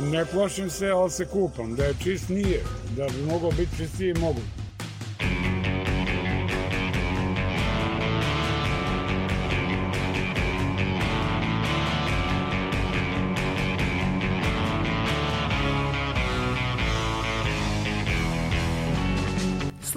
Ne 0.00 0.24
plašim 0.24 0.70
se, 0.70 0.88
ali 0.88 1.10
se 1.10 1.24
kupam. 1.24 1.76
Da 1.76 1.84
je 1.84 1.94
čist 2.02 2.28
nije. 2.28 2.64
Da 2.96 3.06
bi 3.06 3.22
mogao 3.22 3.50
biti 3.50 3.76
čistiji, 3.76 4.14
mogu. 4.14 4.40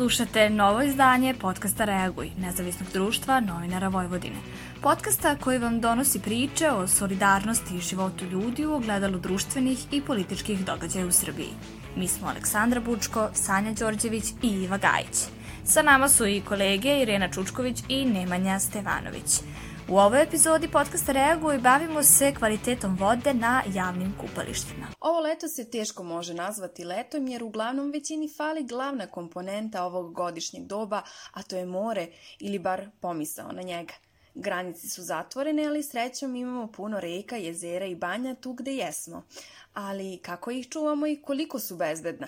Slušate 0.02 0.50
novo 0.50 0.82
izdanje 0.82 1.34
podcasta 1.34 1.86
Reaguj, 1.86 2.32
nezavisnog 2.38 2.90
društva 2.94 3.40
novinara 3.40 3.88
Vojvodine. 3.88 4.36
Podcasta 4.82 5.36
koji 5.36 5.60
vam 5.60 5.82
donosi 5.82 6.20
priče 6.20 6.72
o 6.72 6.88
solidarnosti 6.88 7.76
i 7.76 7.82
životu 7.82 8.26
ljudi 8.26 8.66
u 8.66 8.74
ogledalu 8.74 9.20
društvenih 9.20 9.86
i 9.92 10.02
političkih 10.02 10.66
događaja 10.66 11.06
u 11.06 11.12
Srbiji. 11.12 11.50
Mi 11.96 12.08
smo 12.08 12.28
Aleksandra 12.28 12.80
Bučko, 12.80 13.30
Sanja 13.34 13.74
Đorđević 13.74 14.24
i 14.42 14.48
Iva 14.48 14.78
Gajić. 14.78 15.18
Sa 15.66 15.82
nama 15.82 16.10
su 16.10 16.28
i 16.28 16.42
kolege 16.42 17.02
Irena 17.02 17.32
Čučković 17.32 17.84
i 17.90 18.06
Nemanja 18.06 18.60
Stevanović. 18.60 19.40
U 19.92 19.98
ovoj 19.98 20.24
epizodi 20.24 20.68
podcasta 20.68 21.12
Reaguj 21.12 21.58
bavimo 21.58 22.04
se 22.04 22.34
kvalitetom 22.34 22.98
vode 22.98 23.34
na 23.34 23.64
javnim 23.74 24.14
kupalištima. 24.22 24.88
Ovo 25.00 25.20
leto 25.20 25.48
se 25.48 25.70
teško 25.70 26.04
može 26.04 26.34
nazvati 26.34 26.84
letom 26.84 27.28
jer 27.28 27.44
uglavnom 27.44 27.92
većini 27.92 28.30
fali 28.38 28.64
glavna 28.64 29.08
komponenta 29.08 29.84
ovog 29.84 30.14
godišnjeg 30.14 30.66
doba, 30.66 31.02
a 31.34 31.44
to 31.44 31.56
je 31.56 31.66
more 31.66 32.08
ili 32.40 32.60
bar 32.60 32.90
pomisao 33.00 33.52
na 33.52 33.62
njega. 33.62 33.94
Granice 34.36 34.90
su 34.90 35.02
zatvorene, 35.02 35.66
ali 35.68 35.84
srećom 35.84 36.36
imamo 36.36 36.68
puno 36.68 37.00
reka, 37.00 37.36
jezera 37.36 37.86
i 37.86 37.96
banja 37.96 38.36
tu 38.36 38.54
gde 38.54 38.76
jesmo. 38.76 39.24
Ali 39.74 40.18
kako 40.18 40.52
ih 40.52 40.70
čuvamo 40.70 41.08
i 41.08 41.22
koliko 41.22 41.60
su 41.60 41.76
bezbedna? 41.76 42.28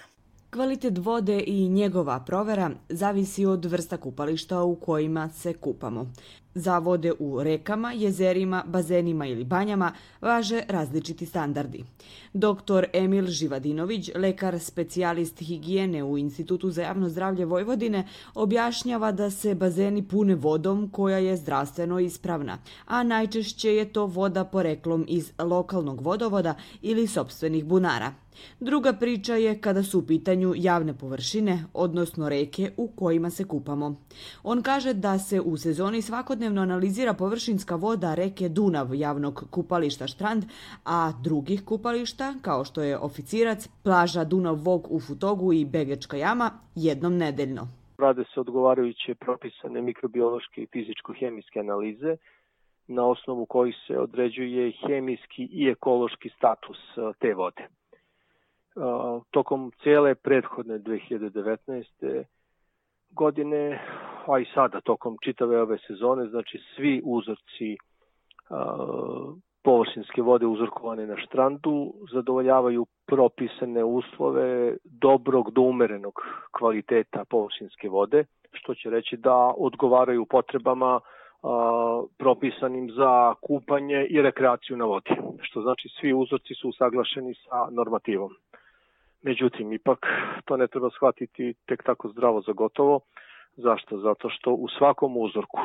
Kvalitet 0.49 0.98
vode 0.98 1.43
i 1.48 1.70
njegova 1.70 2.20
provera 2.20 2.71
zavisi 2.90 3.45
od 3.45 3.66
vrsta 3.66 3.98
kupališta 3.98 4.63
u 4.63 4.76
kojima 4.76 5.29
se 5.29 5.54
kupamo. 5.54 6.12
Za 6.55 6.77
vode 6.77 7.13
u 7.20 7.43
rekama, 7.43 7.91
jezerima, 7.91 8.63
bazenima 8.68 9.26
ili 9.26 9.43
banjama 9.43 9.91
važe 10.21 10.63
različiti 10.68 11.26
standardi. 11.26 11.84
Dr. 12.34 12.85
Emil 12.93 13.27
Živadinović, 13.27 14.10
lekar 14.15 14.60
specijalist 14.60 15.40
higijene 15.40 16.04
u 16.04 16.18
Institutu 16.18 16.71
za 16.71 16.82
javno 16.82 17.10
zdravlje 17.10 17.45
Vojvodine, 17.45 18.07
objašnjava 18.35 19.12
da 19.12 19.29
se 19.29 19.55
bazeni 19.55 20.07
pune 20.07 20.35
vodom 20.35 20.90
koja 20.90 21.18
je 21.18 21.37
zdravstveno 21.37 21.99
ispravna, 21.99 22.57
a 22.85 23.04
najčešće 23.04 23.76
je 23.76 23.85
to 23.93 24.05
voda 24.05 24.43
poreklom 24.45 25.05
iz 25.07 25.32
lokalnog 25.40 26.01
vodovoda 26.01 26.55
ili 26.82 27.07
sobstvenih 27.07 27.65
bunara. 27.65 28.23
Druga 28.59 28.93
priča 28.93 29.35
je 29.35 29.62
kada 29.62 29.84
su 29.84 29.99
u 29.99 30.07
pitanju 30.07 30.53
javne 30.55 30.93
površine, 30.93 31.63
odnosno 31.73 32.29
reke 32.29 32.71
u 32.77 32.87
kojima 32.87 33.29
se 33.29 33.48
kupamo. 33.48 33.95
On 34.43 34.62
kaže 34.62 34.93
da 34.93 35.20
se 35.20 35.41
u 35.41 35.57
sezoni 35.57 36.01
svakodnevno 36.01 36.61
analizira 36.61 37.13
površinska 37.13 37.76
voda 37.76 38.15
reke 38.15 38.49
Dunav 38.49 38.95
javnog 38.95 39.45
kupališta 39.51 40.07
Štrand, 40.07 40.43
a 40.85 41.11
drugih 41.23 41.65
kupališta, 41.65 42.34
kao 42.41 42.65
što 42.65 42.81
je 42.81 42.98
Oficirac, 42.98 43.70
plaža 43.84 44.23
Dunav 44.23 44.55
Vog 44.55 44.87
u 44.89 44.99
Futogu 44.99 45.54
i 45.54 45.65
Begečka 45.65 46.17
jama, 46.17 46.51
jednom 46.76 47.17
nedeljno. 47.17 47.67
Rade 47.98 48.23
se 48.34 48.39
odgovarajuće 48.39 49.15
propisane 49.15 49.81
mikrobiološke 49.81 50.61
i 50.61 50.67
fizičko-hemijske 50.67 51.59
analize, 51.59 52.17
na 52.87 53.05
osnovu 53.05 53.45
kojih 53.45 53.76
se 53.87 53.99
određuje 53.99 54.71
hemijski 54.87 55.43
i 55.51 55.67
ekološki 55.67 56.29
status 56.29 56.77
te 57.20 57.34
vode 57.34 57.67
tokom 59.32 59.71
cele 59.84 60.16
prethodne 60.16 60.79
2019. 60.79 62.24
godine, 63.10 63.82
a 64.28 64.40
i 64.40 64.46
sada 64.53 64.81
tokom 64.81 65.18
čitave 65.23 65.61
ove 65.61 65.78
sezone, 65.88 66.28
znači 66.28 66.59
svi 66.75 67.01
uzorci 67.06 67.78
površinske 69.63 70.22
vode 70.22 70.45
uzorkovane 70.45 71.07
na 71.07 71.17
štrandu 71.17 71.94
zadovoljavaju 72.13 72.85
propisane 73.06 73.84
uslove 73.84 74.78
dobrog 74.84 75.51
do 75.51 75.61
umerenog 75.61 76.13
kvaliteta 76.51 77.25
površinske 77.29 77.90
vode, 77.90 78.25
što 78.51 78.75
će 78.75 78.90
reći 78.90 79.17
da 79.17 79.53
odgovaraju 79.57 80.25
potrebama 80.25 81.00
a, 81.44 82.03
propisanim 82.17 82.91
za 82.91 83.34
kupanje 83.41 84.05
i 84.09 84.22
rekreaciju 84.22 84.78
na 84.78 84.85
vodi, 84.85 85.16
što 85.41 85.61
znači 85.61 85.90
svi 86.00 86.13
uzorci 86.13 86.53
su 86.53 86.69
usaglašeni 86.69 87.34
sa 87.34 87.67
normativom. 87.72 88.29
Međutim, 89.23 89.73
ipak 89.73 90.00
to 90.45 90.57
ne 90.57 90.67
treba 90.67 90.89
shvatiti 90.89 91.53
tek 91.66 91.84
tako 91.84 92.09
zdravo 92.09 92.41
za 92.41 92.51
gotovo. 92.51 93.00
Zašto? 93.56 93.97
Zato 93.97 94.29
što 94.29 94.51
u 94.51 94.67
svakom 94.78 95.17
uzorku, 95.17 95.59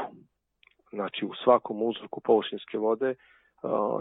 znači 0.90 1.26
u 1.26 1.34
svakom 1.44 1.82
uzorku 1.82 2.20
površinske 2.20 2.78
vode, 2.78 3.14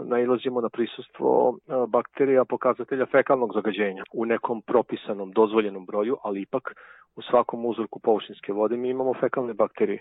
nailazimo 0.04 0.60
na 0.60 0.68
prisustvo 0.68 1.58
bakterija 1.88 2.44
pokazatelja 2.44 3.06
fekalnog 3.06 3.54
zagađenja 3.54 4.04
u 4.12 4.24
nekom 4.24 4.62
propisanom, 4.62 5.32
dozvoljenom 5.32 5.86
broju, 5.86 6.16
ali 6.22 6.42
ipak 6.42 6.74
u 7.16 7.22
svakom 7.22 7.66
uzorku 7.66 7.98
površinske 7.98 8.52
vode 8.52 8.76
mi 8.76 8.88
imamo 8.88 9.14
fekalne 9.14 9.54
bakterije. 9.54 9.98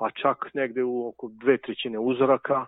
A 0.00 0.10
čak 0.10 0.54
negde 0.54 0.84
u 0.84 1.08
oko 1.08 1.28
dve 1.28 1.58
trećine 1.58 1.98
uzoraka, 1.98 2.66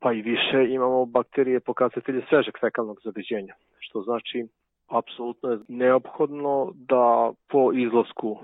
pa 0.00 0.12
i 0.12 0.22
više, 0.22 0.66
imamo 0.68 1.04
bakterije 1.06 1.60
pokazatelje 1.60 2.22
svežeg 2.28 2.54
fekalnog 2.60 2.98
zagađenja, 3.04 3.54
što 3.78 4.02
znači 4.02 4.46
apsolutno 4.88 5.50
je 5.50 5.58
neophodno 5.68 6.72
da 6.74 7.32
po 7.48 7.72
izlasku 7.72 8.38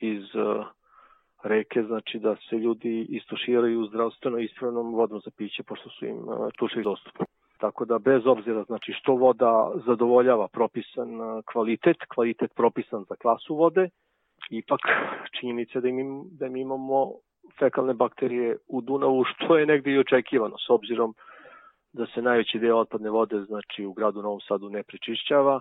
iz 0.00 0.34
uh, 0.34 0.66
reke, 1.42 1.82
znači 1.82 2.18
da 2.18 2.36
se 2.50 2.56
ljudi 2.56 3.06
istuširaju 3.08 3.86
zdravstveno 3.86 4.38
ispravnom 4.38 4.94
vodom 4.94 5.20
za 5.24 5.30
piće, 5.36 5.62
pošto 5.62 5.90
su 5.90 6.06
im 6.06 6.16
uh, 6.16 6.48
tuševi 6.58 6.84
dostupni. 6.84 7.26
Tako 7.58 7.84
da 7.84 7.98
bez 7.98 8.26
obzira 8.26 8.62
znači 8.62 8.92
što 8.92 9.14
voda 9.14 9.70
zadovoljava 9.86 10.48
propisan 10.48 11.20
uh, 11.20 11.42
kvalitet, 11.52 11.96
kvalitet 12.14 12.50
propisan 12.54 13.04
za 13.08 13.14
klasu 13.16 13.54
vode, 13.54 13.88
ipak 14.50 14.80
činjenica 15.40 15.80
da, 15.80 15.88
im, 15.88 16.24
da 16.38 16.46
imamo 16.46 17.12
fekalne 17.58 17.94
bakterije 17.94 18.56
u 18.68 18.80
Dunavu, 18.80 19.24
što 19.24 19.56
je 19.56 19.66
negde 19.66 19.92
i 19.92 19.98
očekivano, 19.98 20.56
s 20.58 20.70
obzirom 20.70 21.14
da 21.92 22.06
se 22.06 22.22
najveći 22.22 22.58
deo 22.58 22.76
otpadne 22.76 23.10
vode 23.10 23.40
znači 23.40 23.84
u 23.84 23.92
gradu 23.92 24.22
Novom 24.22 24.40
Sadu 24.40 24.70
ne 24.70 24.82
prečišćava 24.82 25.60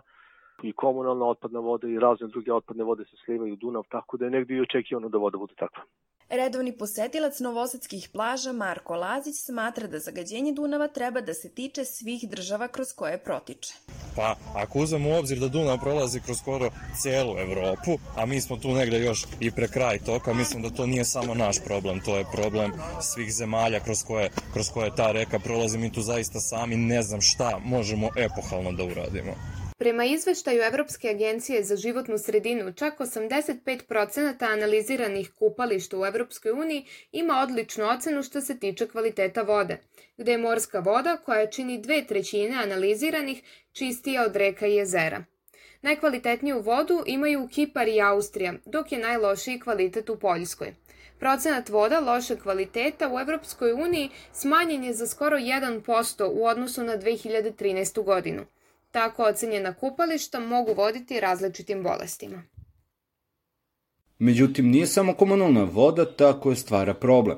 i 0.64 0.74
komunalna 0.74 1.26
otpadna 1.26 1.60
voda 1.60 1.88
i 1.88 2.00
razne 2.00 2.28
druge 2.28 2.54
otpadne 2.54 2.84
vode 2.84 3.06
se 3.06 3.18
slivaju 3.26 3.54
u 3.54 3.56
Dunav, 3.56 3.84
tako 3.90 4.18
da 4.18 4.26
je 4.26 4.32
negdje 4.32 4.58
i 4.58 4.62
očekivano 4.62 5.10
da 5.10 5.18
voda 5.18 5.38
bude 5.38 5.54
takva. 5.56 5.84
Redovni 6.32 6.72
posetilac 6.72 7.40
novosadskih 7.40 8.10
plaža 8.10 8.52
Marko 8.52 8.96
Lazić 8.96 9.36
smatra 9.36 9.88
da 9.88 10.00
zagađenje 10.00 10.52
Dunava 10.52 10.88
treba 10.88 11.22
da 11.22 11.34
se 11.34 11.50
tiče 11.50 11.86
svih 11.86 12.30
država 12.30 12.68
kroz 12.68 12.94
koje 12.94 13.18
protiče. 13.18 13.74
Pa, 14.16 14.36
ako 14.56 14.80
uzmemo 14.80 15.10
u 15.10 15.14
obzir 15.14 15.40
da 15.40 15.48
Dunav 15.48 15.80
prolazi 15.80 16.20
kroz 16.20 16.38
skoro 16.38 16.70
celu 17.02 17.38
Evropu, 17.38 17.98
a 18.16 18.26
mi 18.26 18.42
smo 18.42 18.58
tu 18.58 18.72
negde 18.72 19.00
još 19.00 19.26
i 19.40 19.52
pre 19.52 19.68
kraj 19.68 20.00
toka, 20.00 20.34
mislim 20.34 20.64
da 20.64 20.70
to 20.70 20.86
nije 20.86 21.06
samo 21.06 21.34
naš 21.34 21.64
problem, 21.66 22.00
to 22.00 22.18
je 22.18 22.26
problem 22.32 22.72
svih 23.02 23.34
zemalja 23.34 23.80
kroz 23.80 24.04
koje, 24.04 24.30
kroz 24.54 24.70
koje 24.70 24.96
ta 24.96 25.12
reka 25.12 25.40
prolazi, 25.40 25.78
mi 25.78 25.92
tu 25.92 26.02
zaista 26.02 26.40
sami 26.40 26.76
ne 26.76 27.04
znam 27.04 27.22
šta 27.22 27.60
možemo 27.66 28.10
epohalno 28.18 28.72
da 28.72 28.84
uradimo. 28.84 29.36
Prema 29.82 30.06
izveštaju 30.06 30.62
Evropske 30.62 31.10
agencije 31.10 31.64
za 31.64 31.76
životnu 31.76 32.18
sredinu, 32.18 32.74
čak 32.74 33.00
85% 33.00 34.54
analiziranih 34.54 35.32
kupališta 35.40 35.98
u 36.00 36.06
Evropskoj 36.06 36.52
uniji 36.52 36.86
ima 37.12 37.40
odličnu 37.44 37.86
ocenu 37.86 38.24
što 38.24 38.42
se 38.42 38.60
tiče 38.60 38.88
kvaliteta 38.88 39.42
vode, 39.42 39.78
gde 40.18 40.32
je 40.32 40.38
morska 40.38 40.80
voda, 40.80 41.18
koja 41.18 41.48
čini 41.48 41.82
dve 41.82 42.06
trećine 42.06 42.56
analiziranih, 42.64 43.42
čistija 43.72 44.26
od 44.26 44.36
reka 44.36 44.68
i 44.68 44.76
jezera. 44.76 45.24
Najkvalitetniju 45.82 46.62
vodu 46.62 47.04
imaju 47.06 47.48
Kipar 47.52 47.88
i 47.88 48.02
Austrija, 48.02 48.54
dok 48.66 48.92
je 48.92 49.00
najlošiji 49.00 49.60
kvalitet 49.60 50.10
u 50.10 50.20
Poljskoj. 50.20 50.74
Procenat 51.20 51.70
voda 51.70 52.00
loše 52.00 52.36
kvaliteta 52.36 53.14
u 53.14 53.20
Evropskoj 53.20 53.74
uniji 53.74 54.10
smanjen 54.34 54.84
je 54.84 54.94
za 54.94 55.08
skoro 55.08 55.38
1% 55.38 56.30
u 56.34 56.46
odnosu 56.46 56.84
na 56.84 56.98
2013. 56.98 58.04
godinu– 58.04 58.46
Tako 58.92 59.24
ocenjena 59.24 59.74
kupališta 59.74 60.40
mogu 60.40 60.74
voditi 60.74 61.20
različitim 61.20 61.84
bolestima. 61.84 62.44
Međutim, 64.20 64.70
nije 64.70 64.88
samo 64.88 65.14
komunalna 65.14 65.64
voda 65.64 66.16
ta 66.16 66.40
koja 66.40 66.56
stvara 66.56 66.94
problem. 66.94 67.38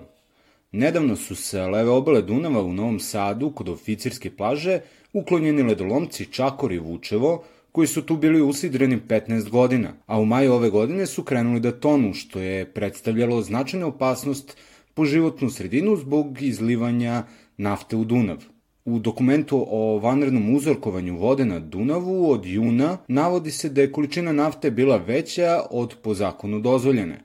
Nedavno 0.72 1.16
su 1.16 1.36
se 1.36 1.62
leve 1.62 1.90
obale 1.90 2.22
Dunava 2.22 2.64
u 2.64 2.74
Novom 2.74 3.00
Sadu 3.00 3.52
kod 3.56 3.70
oficirske 3.70 4.36
plaže 4.36 4.80
uklonjeni 5.14 5.64
ledolomci 5.64 6.26
Čakor 6.26 6.72
i 6.72 6.80
Vučevo, 6.80 7.44
koji 7.72 7.88
su 7.88 8.02
tu 8.02 8.18
bili 8.18 8.42
usidreni 8.42 9.00
15 9.08 9.50
godina, 9.50 9.94
a 10.06 10.20
u 10.20 10.26
maju 10.26 10.54
ove 10.54 10.70
godine 10.70 11.06
su 11.06 11.24
krenuli 11.24 11.60
da 11.60 11.80
tonu, 11.80 12.14
što 12.14 12.40
je 12.40 12.66
predstavljalo 12.74 13.42
značajnu 13.42 13.88
opasnost 13.88 14.58
po 14.94 15.06
životnu 15.06 15.50
sredinu 15.50 15.96
zbog 15.96 16.42
izlivanja 16.42 17.24
nafte 17.58 17.96
u 17.96 18.04
Dunav. 18.04 18.53
U 18.86 19.00
dokumentu 19.00 19.66
o 19.70 20.00
vanrednom 20.00 20.56
uzorkovanju 20.56 21.18
vode 21.18 21.46
na 21.46 21.60
Dunavu 21.60 22.32
od 22.32 22.46
juna 22.46 22.98
navodi 23.08 23.52
se 23.52 23.70
da 23.70 23.82
je 23.82 23.92
količina 23.92 24.32
nafte 24.32 24.72
bila 24.72 24.98
veća 24.98 25.62
od 25.72 25.96
po 26.02 26.14
zakonu 26.14 26.60
dozvoljene. 26.60 27.24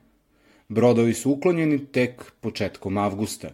Brodovi 0.69 1.13
su 1.13 1.31
uklonjeni 1.31 1.85
tek 1.85 2.31
početkom 2.41 2.97
avgusta. 2.97 3.49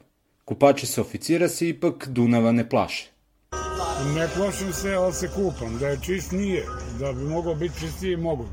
Kupači 0.46 0.86
sa 0.86 1.02
oficira 1.02 1.48
se 1.48 1.70
ipak 1.70 2.08
Dunava 2.08 2.52
ne 2.52 2.70
plaše. 2.70 3.12
Ne 4.16 4.28
plašim 4.36 4.74
se, 4.74 4.94
ali 4.94 5.14
se 5.14 5.30
kupam. 5.36 5.78
Da 5.80 5.88
je 5.88 6.00
čist 6.02 6.32
nije. 6.32 6.66
Da 7.00 7.14
bi 7.14 7.24
mogao 7.24 7.56
biti 7.56 7.80
čistiji, 7.80 8.18
mogu. 8.18 8.46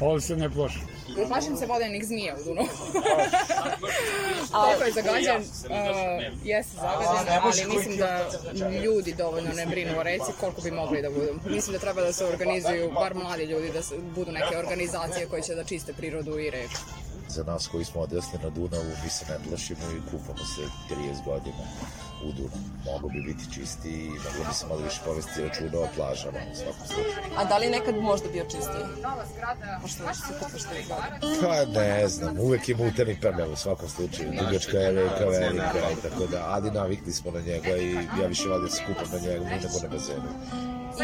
Ali 0.00 0.20
se 0.20 0.36
ne 0.36 0.50
plašim. 0.50 0.95
Plašim 1.28 1.56
se 1.56 1.66
vodenih 1.66 2.04
zmija 2.06 2.36
u 2.40 2.44
Dunavu. 2.44 2.68
Koliko 4.52 4.84
je 4.84 4.92
zagađen, 4.92 5.36
uh, 5.36 5.42
jeste 6.44 6.76
zagađen, 6.76 7.34
ali 7.42 7.76
mislim 7.76 7.96
da 7.96 8.30
ljudi 8.84 9.14
dovoljno 9.14 9.52
ne 9.52 9.66
brinu 9.66 9.98
o 9.98 10.02
reci 10.02 10.32
koliko 10.40 10.60
bi 10.60 10.70
mogli 10.70 11.02
da 11.02 11.10
budu. 11.10 11.40
Mislim 11.46 11.72
da 11.72 11.78
treba 11.78 12.00
da 12.02 12.12
se 12.12 12.24
organizuju, 12.24 12.92
bar 12.92 13.14
mladi 13.14 13.44
ljudi, 13.44 13.72
da 13.72 13.82
se, 13.82 13.94
budu 14.14 14.32
neke 14.32 14.58
organizacije 14.58 15.26
koje 15.26 15.42
će 15.42 15.54
da 15.54 15.64
čiste 15.64 15.92
prirodu 15.92 16.38
i 16.38 16.50
reku. 16.50 16.80
Za 17.28 17.44
nas 17.44 17.66
koji 17.66 17.84
smo 17.84 18.00
odrasli 18.00 18.38
na 18.42 18.50
Dunavu, 18.50 18.90
mi 19.04 19.10
se 19.10 19.24
ne 19.28 19.38
plašimo 19.48 19.90
i 19.90 20.10
kupamo 20.10 20.46
se 20.46 20.94
30 20.94 21.24
godina 21.24 21.66
u 22.24 22.32
Dunavu. 22.32 22.66
Mogu 22.84 23.08
bi 23.08 23.20
biti 23.20 23.54
čisti 23.54 23.90
i 23.90 24.08
moglo 24.08 24.44
bi 24.48 24.54
se 24.54 24.66
malo 24.66 24.80
više 24.80 25.00
povesti 25.04 25.42
računa 25.42 25.78
o 25.78 25.88
plažama 25.96 26.38
u 26.52 26.56
svakom 26.56 26.86
slučaju. 26.86 27.36
A 27.36 27.44
da 27.44 27.58
li 27.58 27.70
nekad 27.70 27.94
možda 27.96 28.28
bio 28.28 28.44
čistiji? 28.44 28.84
Nova 29.02 29.24
zgrada. 29.32 29.78
Pa 29.82 29.88
što 29.88 30.14
se 30.14 30.32
kupaš 30.38 30.62
te 30.62 30.82
godine? 30.88 31.36
Pa 31.42 31.80
ne 31.80 32.08
znam, 32.08 32.38
uvek 32.40 32.68
je 32.68 32.76
mutani 32.76 33.18
perljav 33.20 33.52
u 33.52 33.56
svakom 33.56 33.88
slučaju. 33.88 34.30
Dugačka 34.40 34.78
je 34.78 34.92
velika 34.92 35.90
i 35.92 36.02
tako 36.02 36.26
da, 36.26 36.44
ali 36.48 36.70
navikli 36.70 37.12
smo 37.12 37.30
na 37.30 37.40
njega 37.40 37.76
i 37.76 37.94
ja 38.20 38.26
više 38.28 38.48
valjda 38.48 38.68
se 38.68 38.82
kupam 38.86 39.08
na 39.12 39.18
njega 39.18 39.44
nego 39.44 39.68
na 39.82 39.88
bazenu. 39.88 40.30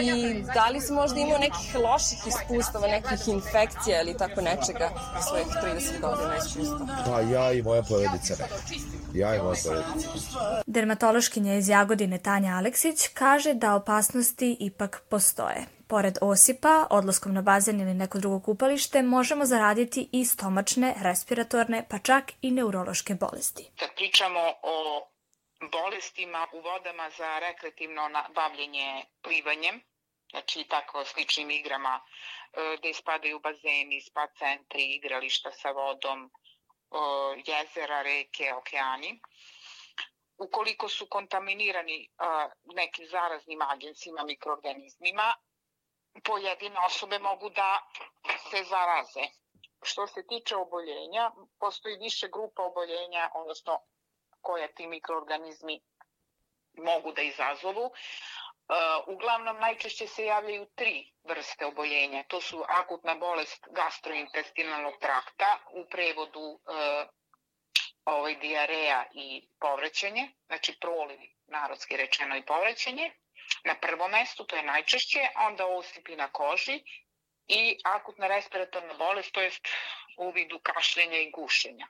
I 0.01 0.43
da 0.55 0.69
li 0.69 0.81
si 0.81 0.93
možda 0.93 1.21
imao 1.21 1.39
nekih 1.39 1.75
loših 1.75 2.19
iskustava, 2.27 2.87
nekih 2.87 3.29
infekcija 3.29 4.03
ili 4.03 4.17
tako 4.19 4.41
nečega 4.41 4.91
u 5.19 5.23
svojih 5.23 5.47
30 5.47 6.01
godina 6.01 6.37
iskustva? 6.37 6.87
Pa 7.07 7.21
ja 7.21 7.53
i 7.53 7.63
moja 7.63 7.83
porodica 7.83 8.35
ne. 8.39 8.49
Ja 9.15 9.35
i 9.35 9.39
moja 9.39 9.57
porodica. 9.65 10.63
Dermatološkinja 10.67 11.55
iz 11.55 11.69
Jagodine 11.69 12.19
Tanja 12.19 12.57
Aleksić 12.57 13.09
kaže 13.09 13.55
da 13.55 13.75
opasnosti 13.75 14.57
ipak 14.61 15.03
postoje. 15.09 15.67
Pored 15.87 16.19
osipa, 16.21 16.87
odlaskom 16.91 17.35
na 17.35 17.43
bazen 17.43 17.81
ili 17.81 17.95
neko 17.95 18.19
drugo 18.19 18.41
kupalište, 18.41 19.03
možemo 19.03 19.47
zaraditi 19.47 20.09
i 20.13 20.25
stomačne, 20.25 20.95
respiratorne, 21.03 21.85
pa 21.89 21.99
čak 21.99 22.33
i 22.43 22.51
neurološke 22.51 23.15
bolesti. 23.15 23.71
Kad 23.79 23.89
pričamo 23.97 24.41
o 24.63 25.07
bolestima 25.71 26.47
u 26.53 26.61
vodama 26.61 27.11
za 27.11 27.39
rekreativno 27.39 28.11
bavljenje 28.35 29.05
plivanjem, 29.23 29.83
znači 30.31 30.65
tako 30.65 31.05
sličnim 31.05 31.51
igrama 31.51 32.01
gde 32.79 32.91
ispadaju 32.91 33.41
bazeni, 33.41 34.01
spa 34.01 34.27
centri, 34.39 34.83
igrališta 34.83 35.53
sa 35.53 35.71
vodom, 35.71 36.31
jezera, 37.47 38.03
reke, 38.03 38.55
okeani. 38.55 39.21
Ukoliko 40.39 40.89
su 40.89 41.07
kontaminirani 41.07 42.09
nekim 42.65 43.07
zaraznim 43.07 43.63
agensima, 43.63 44.25
mikroorganizmima, 44.25 45.35
pojedine 46.25 46.81
osobe 46.87 47.19
mogu 47.19 47.51
da 47.51 47.81
se 48.51 48.65
zaraze. 48.65 49.29
Što 49.83 50.07
se 50.07 50.27
tiče 50.27 50.57
oboljenja, 50.57 51.31
postoji 51.59 51.97
više 51.97 52.29
grupa 52.29 52.63
oboljenja, 52.63 53.31
odnosno 53.35 53.79
koje 54.43 54.75
ti 54.75 54.87
mikroorganizmi 54.87 55.81
mogu 56.75 57.13
da 57.13 57.23
izazovu. 57.23 57.93
Uglavnom 59.07 59.61
najčešće 59.61 60.07
se 60.07 60.25
javljaju 60.25 60.67
tri 60.75 61.13
vrste 61.25 61.67
oboljenja. 61.67 62.23
To 62.29 62.41
su 62.41 62.65
akutna 62.69 63.15
bolest 63.15 63.67
gastrointestinalnog 63.71 64.95
trakta, 65.01 65.59
u 65.73 65.85
prevodu 65.91 66.61
ovaj, 68.05 68.35
diareja 68.35 69.05
i 69.13 69.49
povrećenje, 69.61 70.29
znači 70.47 70.79
proliv, 70.81 71.19
narodski 71.47 71.97
rečeno 71.97 72.37
i 72.37 72.47
povrećenje. 72.47 73.13
Na 73.65 73.75
prvom 73.75 74.11
mestu, 74.11 74.45
to 74.45 74.57
je 74.57 74.63
najčešće, 74.63 75.29
onda 75.37 75.67
osipi 75.67 76.17
na 76.17 76.29
koži 76.29 76.83
i 77.49 77.79
akutna 77.85 78.27
respiratorna 78.27 78.95
bolest, 78.95 79.33
to 79.33 79.41
jest 79.41 79.69
u 80.17 80.31
vidu 80.31 80.61
kašljenja 80.63 81.19
i 81.19 81.31
gušenja 81.31 81.87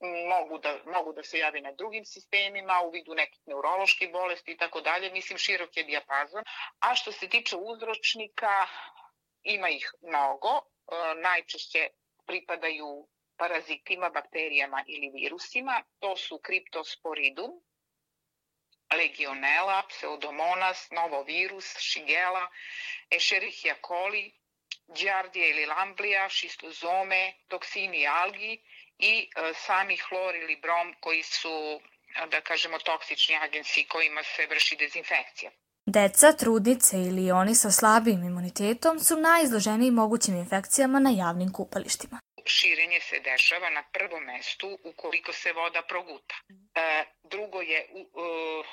mogu 0.00 0.58
da, 0.58 0.78
mogu 0.86 1.12
da 1.12 1.22
se 1.22 1.38
javi 1.38 1.60
na 1.60 1.72
drugim 1.72 2.04
sistemima, 2.04 2.80
u 2.82 2.90
vidu 2.90 3.14
nekih 3.14 3.40
neuroloških 3.46 4.12
bolesti 4.12 4.52
i 4.52 4.56
tako 4.56 4.80
dalje, 4.80 5.10
mislim 5.10 5.38
širok 5.38 5.76
je 5.76 5.84
dijapazon. 5.84 6.44
A 6.80 6.94
što 6.94 7.12
se 7.12 7.28
tiče 7.28 7.56
uzročnika, 7.56 8.66
ima 9.42 9.68
ih 9.68 9.92
mnogo, 10.02 10.48
e, 10.58 10.60
najčešće 11.14 11.88
pripadaju 12.26 13.08
parazitima, 13.36 14.10
bakterijama 14.10 14.84
ili 14.86 15.10
virusima, 15.22 15.82
to 15.98 16.16
su 16.16 16.38
kriptosporidum, 16.38 17.50
legionela, 18.96 19.82
pseudomonas, 19.88 20.90
novovirus, 20.90 21.76
šigela, 21.78 22.48
escherichia 23.10 23.74
coli, 23.86 24.34
giardia 24.88 25.48
ili 25.48 25.66
lamblija, 25.66 26.28
šistozome, 26.28 27.34
toksini 27.48 28.06
algi, 28.06 28.62
i 28.98 29.30
e, 29.36 29.54
sami 29.54 29.96
hlor 29.96 30.34
ili 30.36 30.56
brom 30.56 30.94
koji 31.00 31.22
su 31.22 31.80
da 32.30 32.40
kažemo 32.40 32.78
toksični 32.78 33.36
agensi 33.36 33.84
kojima 33.84 34.22
se 34.22 34.46
vrši 34.46 34.76
dezinfekcija. 34.76 35.50
Deca, 35.86 36.32
trudnice 36.32 36.96
ili 36.96 37.30
oni 37.30 37.54
sa 37.54 37.70
slabijim 37.70 38.22
imunitetom 38.24 39.00
su 39.00 39.16
najizloženiji 39.16 39.90
mogućim 39.90 40.36
infekcijama 40.36 40.98
na 40.98 41.10
javnim 41.10 41.52
kupalištima. 41.52 42.20
Širenje 42.46 43.00
se 43.00 43.20
dešava 43.20 43.70
na 43.70 43.82
prvom 43.92 44.24
mestu 44.24 44.78
ukoliko 44.84 45.32
se 45.32 45.52
voda 45.52 45.82
proguta. 45.88 46.34
E, 46.74 47.04
drugo 47.22 47.60
je 47.60 47.86
u, 47.92 48.00
e, 48.00 48.64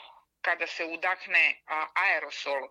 kada 0.41 0.67
se 0.67 0.85
udahne 0.85 1.61
aerosol 2.05 2.63
e, 2.63 2.69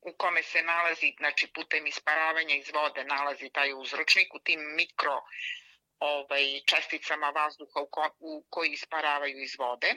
u 0.00 0.12
kome 0.12 0.42
se 0.42 0.62
nalazi, 0.62 1.14
znači 1.18 1.46
putem 1.54 1.86
isparavanja 1.86 2.54
iz 2.54 2.70
vode 2.74 3.04
nalazi 3.04 3.50
taj 3.50 3.72
uzročnik 3.72 4.34
u 4.34 4.38
tim 4.38 4.60
mikro 4.76 5.22
ovaj, 5.98 6.60
česticama 6.66 7.30
vazduha 7.30 7.80
u, 7.80 7.88
ko, 7.90 8.10
u 8.18 8.46
koji 8.50 8.70
isparavaju 8.70 9.42
iz 9.42 9.58
vode 9.58 9.94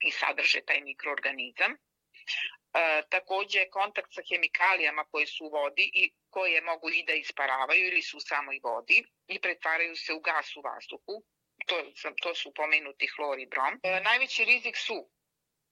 i 0.00 0.10
sadrže 0.10 0.60
taj 0.60 0.80
mikroorganizam. 0.80 1.72
E, 1.72 3.02
takođe, 3.10 3.68
kontakt 3.70 4.14
sa 4.14 4.22
hemikalijama 4.28 5.04
koje 5.04 5.26
su 5.26 5.44
u 5.44 5.50
vodi 5.50 5.90
i 5.94 6.12
koje 6.30 6.60
mogu 6.60 6.90
i 6.90 7.04
da 7.04 7.12
isparavaju 7.12 7.86
ili 7.86 8.02
su 8.02 8.16
u 8.16 8.20
samoj 8.20 8.60
vodi 8.62 9.04
i 9.26 9.40
pretvaraju 9.40 9.96
se 9.96 10.12
u 10.12 10.20
gas 10.20 10.56
u 10.56 10.60
vazduhu. 10.60 11.24
To, 11.66 11.76
to 12.22 12.34
su 12.34 12.54
pomenuti 12.54 13.06
hlor 13.06 13.38
i 13.38 13.46
brom. 13.46 13.80
E, 13.82 14.00
najveći 14.00 14.44
rizik 14.44 14.76
su 14.76 15.10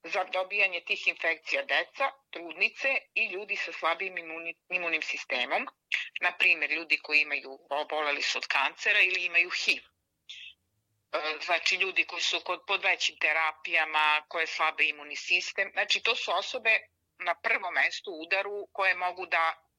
za 0.03 0.23
dobijanje 0.23 0.81
tih 0.81 1.07
infekcija 1.07 1.63
deca, 1.63 2.11
trudnice 2.29 2.97
i 3.13 3.25
ljudi 3.25 3.55
sa 3.55 3.71
slabim 3.71 4.17
imunim 4.69 5.01
sistemom, 5.01 5.67
na 6.19 6.31
primjer 6.39 6.71
ljudi 6.71 6.97
koji 6.97 7.19
imaju 7.21 7.59
oboleli 7.69 8.21
su 8.21 8.37
od 8.37 8.47
kancera 8.47 8.99
ili 8.99 9.25
imaju 9.25 9.49
HIV. 9.49 9.83
E, 11.11 11.37
znači 11.45 11.75
ljudi 11.75 12.05
koji 12.05 12.21
su 12.21 12.41
kod, 12.45 12.59
pod 12.67 12.83
većim 12.83 13.15
terapijama, 13.21 14.21
koje 14.27 14.47
slabe 14.47 14.83
imunni 14.83 15.15
sistem. 15.15 15.69
Znači 15.73 15.99
to 15.99 16.15
su 16.15 16.31
osobe 16.31 16.79
na 17.19 17.35
prvom 17.35 17.73
mestu 17.73 18.11
udaru 18.11 18.67
koje 18.71 18.95
mogu 18.95 19.25
da 19.25 19.69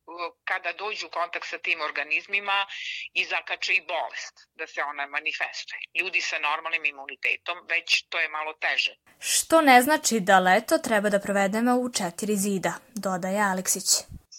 kada 0.44 0.73
dođu 0.73 1.06
u 1.06 1.11
kontakt 1.11 1.47
sa 1.49 1.59
tim 1.59 1.80
organizmima 1.80 2.66
i 3.12 3.25
zakače 3.25 3.73
i 3.75 3.87
bolest, 3.92 4.35
da 4.54 4.66
se 4.66 4.80
ona 4.82 5.06
manifestuje. 5.06 5.80
Ljudi 6.00 6.20
sa 6.20 6.38
normalnim 6.38 6.85
imunitetom, 6.85 7.59
već 7.68 8.04
to 8.09 8.18
je 8.18 8.28
malo 8.28 8.52
teže. 8.52 8.94
Što 9.18 9.61
ne 9.61 9.82
znači 9.82 10.20
da 10.20 10.38
leto 10.38 10.78
treba 10.78 11.09
da 11.09 11.20
provedemo 11.20 11.73
u 11.75 11.92
četiri 11.92 12.37
zida, 12.37 12.73
dodaje 12.94 13.40
Aleksić. 13.40 13.88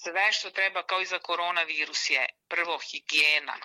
Sve 0.04 0.32
što 0.32 0.52
treba 0.52 0.84
kao 0.84 1.02
i 1.02 1.06
za 1.06 1.20
koronavirus 1.20 2.10
je 2.10 2.26
prvo 2.48 2.78
higijena, 2.78 3.58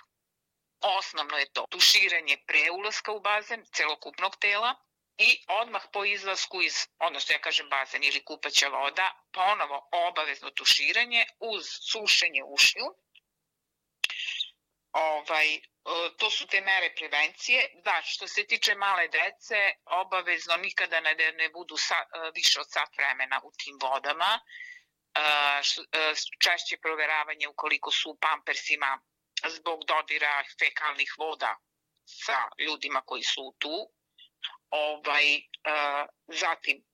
osnovno 0.80 1.38
je 1.38 1.52
to 1.52 1.66
tuširanje 1.70 2.36
pre 2.46 2.70
ulaska 2.70 3.12
u 3.12 3.20
bazen 3.20 3.64
celokupnog 3.72 4.36
tela, 4.36 4.74
i 5.18 5.44
odmah 5.48 5.82
po 5.92 6.04
izlasku 6.04 6.62
iz, 6.62 6.86
odnosno 6.98 7.34
ja 7.34 7.40
kažem 7.40 7.68
bazen 7.68 8.04
ili 8.04 8.24
kupaća 8.24 8.68
voda, 8.68 9.24
ponovo 9.32 9.88
obavezno 9.92 10.50
tuširanje 10.50 11.26
uz 11.38 11.66
sušenje 11.92 12.42
ušnju. 12.46 12.86
Ovaj, 14.92 15.54
e, 15.54 15.60
to 16.18 16.30
su 16.30 16.46
te 16.46 16.60
mere 16.60 16.94
prevencije. 16.94 17.70
Da, 17.84 18.02
što 18.04 18.28
se 18.28 18.46
tiče 18.46 18.74
male 18.74 19.08
dece, 19.08 19.72
obavezno 19.84 20.56
nikada 20.56 21.00
ne, 21.00 21.14
ne 21.14 21.48
budu 21.48 21.76
sa, 21.76 21.94
e, 21.94 22.30
više 22.34 22.60
od 22.60 22.66
sat 22.70 22.96
vremena 22.96 23.40
u 23.44 23.52
tim 23.64 23.78
vodama. 23.82 24.40
Češće 26.44 26.76
proveravanje 26.82 27.48
ukoliko 27.48 27.90
su 27.90 28.10
u 28.10 28.18
pampersima 28.20 29.00
zbog 29.46 29.84
dodira 29.84 30.44
fekalnih 30.58 31.14
voda 31.18 31.56
sa 32.04 32.38
ljudima 32.58 33.00
koji 33.00 33.22
su 33.22 33.54
tu 33.58 33.92
Ovaj, 34.70 35.40
zatim, 36.28 36.84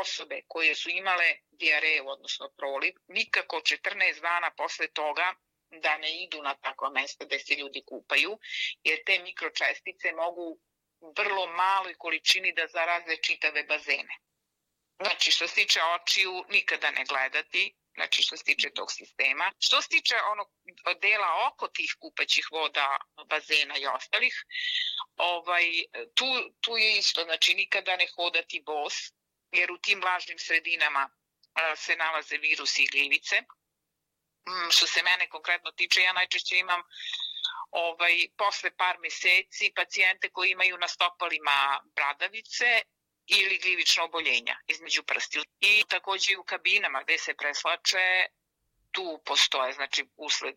osobe 0.00 0.42
koje 0.48 0.74
su 0.74 0.90
imale 0.90 1.36
diareju, 1.50 2.08
odnosno 2.08 2.50
proliv, 2.56 2.94
nikako 3.08 3.56
14 3.56 4.20
dana 4.20 4.50
posle 4.56 4.88
toga 4.88 5.34
da 5.70 5.98
ne 5.98 6.22
idu 6.22 6.42
na 6.42 6.54
takva 6.54 6.90
mesta 6.90 7.24
gde 7.24 7.38
se 7.38 7.54
ljudi 7.54 7.82
kupaju, 7.86 8.38
jer 8.82 8.98
te 9.06 9.18
mikročestice 9.18 10.12
mogu 10.12 10.60
vrlo 11.18 11.46
maloj 11.46 11.94
količini 11.94 12.52
da 12.52 12.66
zaraze 12.66 13.16
čitave 13.16 13.64
bazene. 13.64 14.14
Znači, 14.98 15.32
što 15.32 15.48
se 15.48 15.54
tiče 15.54 15.80
očiju, 15.82 16.44
nikada 16.48 16.90
ne 16.90 17.04
gledati, 17.04 17.74
znači 17.94 18.22
što 18.22 18.36
se 18.36 18.44
tiče 18.44 18.70
tog 18.74 18.92
sistema. 18.92 19.52
Što 19.58 19.82
se 19.82 19.88
tiče 19.88 20.16
onog 20.32 20.48
dela 21.00 21.48
oko 21.48 21.68
tih 21.68 21.96
kupaćih 22.00 22.46
voda, 22.52 22.96
bazena 23.28 23.78
i 23.78 23.86
ostalih, 23.86 24.34
ovaj, 25.16 25.64
tu, 26.14 26.26
tu 26.60 26.76
je 26.76 26.98
isto, 26.98 27.24
znači 27.24 27.54
nikada 27.54 27.96
ne 27.96 28.06
hodati 28.14 28.62
bos, 28.66 28.94
jer 29.52 29.72
u 29.72 29.78
tim 29.78 30.00
vlažnim 30.00 30.38
sredinama 30.38 31.10
se 31.76 31.96
nalaze 31.96 32.36
virusi 32.36 32.82
i 32.82 32.86
gljivice. 32.86 33.40
Mm, 34.48 34.70
što 34.70 34.86
se 34.86 35.02
mene 35.02 35.28
konkretno 35.28 35.70
tiče, 35.70 36.00
ja 36.00 36.12
najčešće 36.12 36.58
imam 36.58 36.82
ovaj, 37.70 38.14
posle 38.36 38.76
par 38.76 38.98
meseci 38.98 39.72
pacijente 39.76 40.30
koji 40.30 40.50
imaju 40.50 40.78
na 40.78 40.88
stopalima 40.88 41.80
bradavice 41.96 42.82
ili 43.26 43.58
gljivično 43.58 44.04
oboljenja 44.04 44.58
između 44.66 45.02
prstiju. 45.02 45.42
I 45.60 45.84
takođe 45.88 46.32
i 46.32 46.36
u 46.36 46.44
kabinama 46.44 47.02
gde 47.02 47.18
se 47.18 47.34
preslače, 47.34 48.26
tu 48.90 49.22
postoje, 49.24 49.72
znači 49.72 50.04
usled 50.16 50.54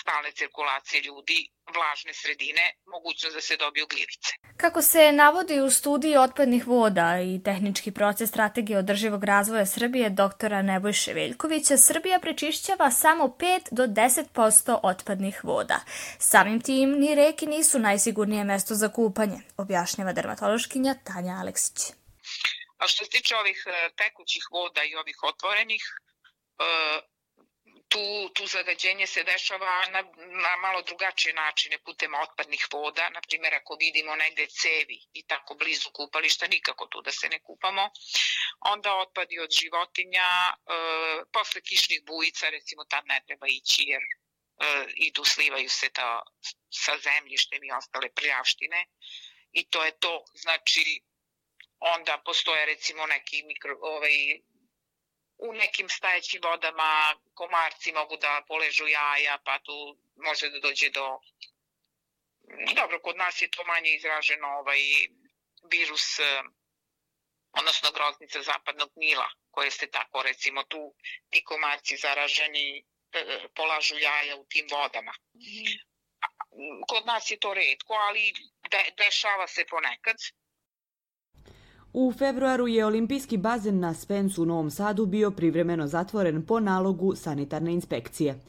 stalne 0.00 0.32
cirkulacije 0.32 1.02
ljudi, 1.02 1.50
vlažne 1.74 2.14
sredine, 2.14 2.74
mogućnost 2.86 3.34
da 3.34 3.40
se 3.40 3.56
dobiju 3.56 3.86
gljivice. 3.86 4.30
Kako 4.56 4.82
se 4.82 5.12
navodi 5.12 5.60
u 5.60 5.70
studiji 5.70 6.16
otpadnih 6.16 6.66
voda 6.66 7.18
i 7.20 7.42
tehnički 7.44 7.90
proces 7.92 8.28
strategije 8.28 8.78
održivog 8.78 9.24
razvoja 9.24 9.66
Srbije 9.66 10.10
doktora 10.10 10.62
Nebojše 10.62 11.12
Veljkovića, 11.12 11.76
Srbija 11.76 12.18
prečišćava 12.20 12.90
samo 12.90 13.24
5 13.24 13.68
do 13.70 13.86
10% 13.86 14.78
otpadnih 14.82 15.44
voda. 15.44 15.80
Samim 16.18 16.60
tim 16.60 16.90
ni 16.90 17.14
reke 17.14 17.46
nisu 17.46 17.78
najsigurnije 17.78 18.44
mesto 18.44 18.74
za 18.74 18.88
kupanje, 18.88 19.38
objašnjava 19.56 20.12
dermatološkinja 20.12 20.94
Tanja 21.04 21.34
Aleksić. 21.40 21.92
A 22.78 22.86
što 22.86 23.04
se 23.04 23.10
tiče 23.10 23.36
ovih 23.36 23.64
e, 23.66 23.90
tekućih 23.96 24.44
voda 24.50 24.82
i 24.84 24.96
ovih 24.96 25.18
otvorenih, 25.22 25.82
e, 26.58 27.09
tu, 27.90 28.28
tu 28.34 28.46
zagađenje 28.46 29.06
se 29.06 29.22
dešava 29.24 29.86
na, 29.86 30.02
na 30.44 30.56
malo 30.56 30.82
drugačije 30.82 31.34
načine 31.34 31.78
putem 31.78 32.14
otpadnih 32.14 32.66
voda, 32.72 33.08
na 33.10 33.20
primjer 33.20 33.54
ako 33.54 33.76
vidimo 33.80 34.16
negde 34.16 34.46
cevi 34.46 34.98
i 35.12 35.22
tako 35.26 35.54
blizu 35.54 35.90
kupališta, 35.92 36.46
nikako 36.46 36.86
tu 36.86 37.02
da 37.02 37.12
se 37.12 37.28
ne 37.28 37.38
kupamo, 37.42 37.90
onda 38.60 38.94
otpadi 38.96 39.38
od 39.38 39.50
životinja, 39.50 40.28
e, 40.50 40.54
posle 41.32 41.60
kišnih 41.60 42.04
bujica 42.06 42.50
recimo 42.50 42.84
tam 42.84 43.04
ne 43.06 43.22
treba 43.26 43.46
ići 43.48 43.82
jer 43.86 44.02
e, 44.02 44.86
idu, 44.94 45.24
slivaju 45.24 45.68
se 45.68 45.88
ta, 45.88 46.22
sa 46.70 46.98
zemljištem 46.98 47.64
i 47.64 47.72
ostale 47.72 48.08
prljavštine. 48.14 48.86
I 49.52 49.70
to 49.70 49.84
je 49.84 49.98
to, 49.98 50.24
znači 50.34 51.02
onda 51.78 52.22
postoje 52.24 52.66
recimo 52.66 53.06
neki 53.06 53.42
mikro, 53.42 53.78
ovaj, 53.80 54.40
u 55.42 55.52
nekim 55.52 55.88
stajećim 55.88 56.40
vodama 56.44 57.16
komarci 57.34 57.92
mogu 57.92 58.16
da 58.16 58.44
poležu 58.48 58.86
jaja, 58.86 59.38
pa 59.44 59.58
tu 59.58 59.98
može 60.16 60.50
da 60.50 60.58
dođe 60.60 60.90
do... 60.90 61.20
Dobro, 62.74 63.00
kod 63.00 63.16
nas 63.16 63.42
je 63.42 63.50
to 63.50 63.64
manje 63.64 63.90
izraženo 63.90 64.48
ovaj 64.48 64.80
virus, 65.70 66.20
odnosno 67.52 67.90
groznica 67.92 68.42
zapadnog 68.42 68.90
Nila, 68.96 69.30
koje 69.50 69.70
ste 69.70 69.90
tako, 69.90 70.22
recimo, 70.22 70.64
tu 70.64 70.94
ti 71.30 71.44
komarci 71.44 71.96
zaraženi 71.96 72.84
e, 73.12 73.48
polažu 73.54 73.98
jaja 73.98 74.36
u 74.36 74.44
tim 74.44 74.66
vodama. 74.70 75.14
Kod 76.88 77.06
nas 77.06 77.30
je 77.30 77.38
to 77.38 77.54
redko, 77.54 77.94
ali 77.94 78.32
de, 78.70 78.84
dešava 78.96 79.46
se 79.46 79.64
ponekad. 79.66 80.16
U 81.92 82.12
februaru 82.12 82.68
je 82.68 82.86
olimpijski 82.86 83.36
bazen 83.36 83.80
na 83.80 83.94
Spensu 83.94 84.42
u 84.42 84.46
Novom 84.46 84.70
Sadu 84.70 85.06
bio 85.06 85.30
privremeno 85.30 85.86
zatvoren 85.86 86.42
po 86.42 86.60
nalogu 86.60 87.14
sanitarne 87.16 87.72
inspekcije. 87.72 88.40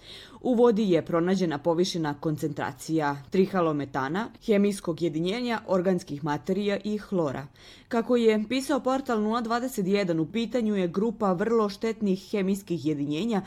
U 0.42 0.54
vodi 0.54 0.90
je 0.90 1.06
pronađena 1.06 1.58
povišena 1.58 2.14
koncentracija 2.20 3.24
trihalometana, 3.30 4.28
hemijskog 4.46 5.02
jedinjenja, 5.02 5.60
organskih 5.68 6.24
materija 6.24 6.78
i 6.84 6.98
hlora. 6.98 7.48
Kako 7.88 8.16
je 8.16 8.44
pisao 8.50 8.80
portal 8.80 9.18
021, 9.18 10.20
u 10.20 10.26
pitanju 10.26 10.76
je 10.76 10.88
grupa 10.88 11.34
vrlo 11.34 11.70
štetnih 11.70 12.30
hemijskih 12.32 12.86
jedinjenja 12.86 13.42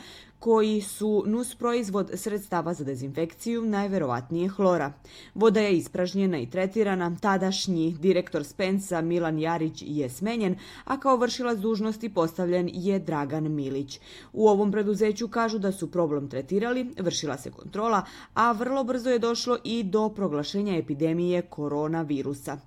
koji 0.45 0.81
su 0.81 1.23
nus 1.25 1.55
proizvod 1.55 2.11
sredstava 2.13 2.73
za 2.73 2.83
dezinfekciju, 2.83 3.61
najverovatnije 3.61 4.49
hlora. 4.49 4.93
Voda 5.35 5.59
je 5.59 5.77
ispražnjena 5.77 6.37
i 6.37 6.49
tretirana, 6.49 7.15
tadašnji 7.21 7.95
direktor 7.99 8.43
Spensa 8.43 9.01
Milan 9.01 9.39
Jarić 9.39 9.83
je 9.85 10.09
smenjen, 10.09 10.55
a 10.83 10.99
kao 10.99 11.17
vršilac 11.17 11.57
dužnosti 11.57 12.09
postavljen 12.09 12.69
je 12.73 12.99
Dragan 12.99 13.51
Milić. 13.51 13.99
U 14.33 14.47
ovom 14.47 14.71
preduzeću 14.71 15.27
kažu 15.27 15.59
da 15.59 15.71
su 15.71 15.91
problem 15.91 16.29
tretirali, 16.29 16.93
vršila 16.99 17.37
se 17.37 17.51
kontrola, 17.51 18.03
a 18.33 18.51
vrlo 18.51 18.83
brzo 18.83 19.09
je 19.09 19.19
došlo 19.19 19.57
i 19.63 19.83
do 19.83 20.09
proglašenja 20.09 20.77
epidemije 20.77 21.41
koronavirusa. 21.41 22.57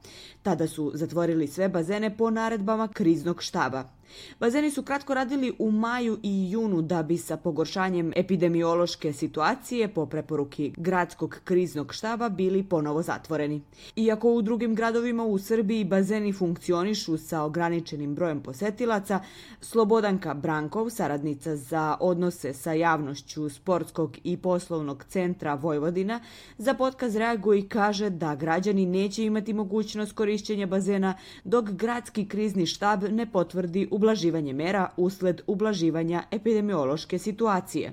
Tada 0.43 0.67
su 0.67 0.91
zatvorili 0.95 1.47
sve 1.47 1.69
bazene 1.69 2.17
po 2.17 2.31
naredbama 2.31 2.89
kriznog 2.89 3.43
štaba. 3.43 3.98
Bazeni 4.41 4.71
su 4.71 4.83
kratko 4.83 5.15
radili 5.15 5.53
u 5.59 5.71
maju 5.71 6.19
i 6.23 6.51
junu 6.51 6.83
da 6.83 7.03
bi 7.03 7.17
sa 7.17 7.37
pogoršanjem 7.37 8.13
epidemiološke 8.17 9.13
situacije 9.13 9.89
po 9.89 10.07
preporuki 10.07 10.73
gradskog 10.77 11.41
kriznog 11.45 11.95
štaba 11.95 12.29
bili 12.29 12.63
ponovo 12.63 13.03
zatvoreni. 13.03 13.63
Iako 13.97 14.33
u 14.33 14.43
drugim 14.43 14.75
gradovima 14.75 15.25
u 15.25 15.39
Srbiji 15.39 15.85
bazeni 15.85 16.33
funkcionišu 16.33 17.19
sa 17.19 17.43
ograničenim 17.43 18.15
brojem 18.15 18.43
posetilaca, 18.43 19.21
Slobodanka 19.61 20.35
Brankov, 20.35 20.91
saradnica 20.91 21.57
za 21.57 21.97
odnose 22.01 22.55
sa 22.55 22.73
javnošću 22.73 23.49
Sportskog 23.49 24.17
i 24.25 24.37
poslovnog 24.37 25.05
centra 25.09 25.55
Vojvodina, 25.55 26.21
za 26.59 26.75
potkaz 26.75 27.17
reaguje 27.17 27.59
i 27.59 27.69
kaže 27.69 28.11
da 28.11 28.35
građani 28.35 28.87
neće 28.87 29.25
imati 29.25 29.53
mogućnost 29.53 30.13
korišćenja 30.13 30.67
bazena 30.67 31.15
dok 31.45 31.71
gradski 31.71 32.29
krizni 32.29 32.67
štab 32.67 33.05
ne 33.11 33.33
potvrdi 33.33 33.89
ublaživanje 33.99 34.53
mera 34.53 34.85
usled 34.97 35.41
ublaživanja 35.47 36.21
epidemiološke 36.33 37.19
situacije. 37.19 37.93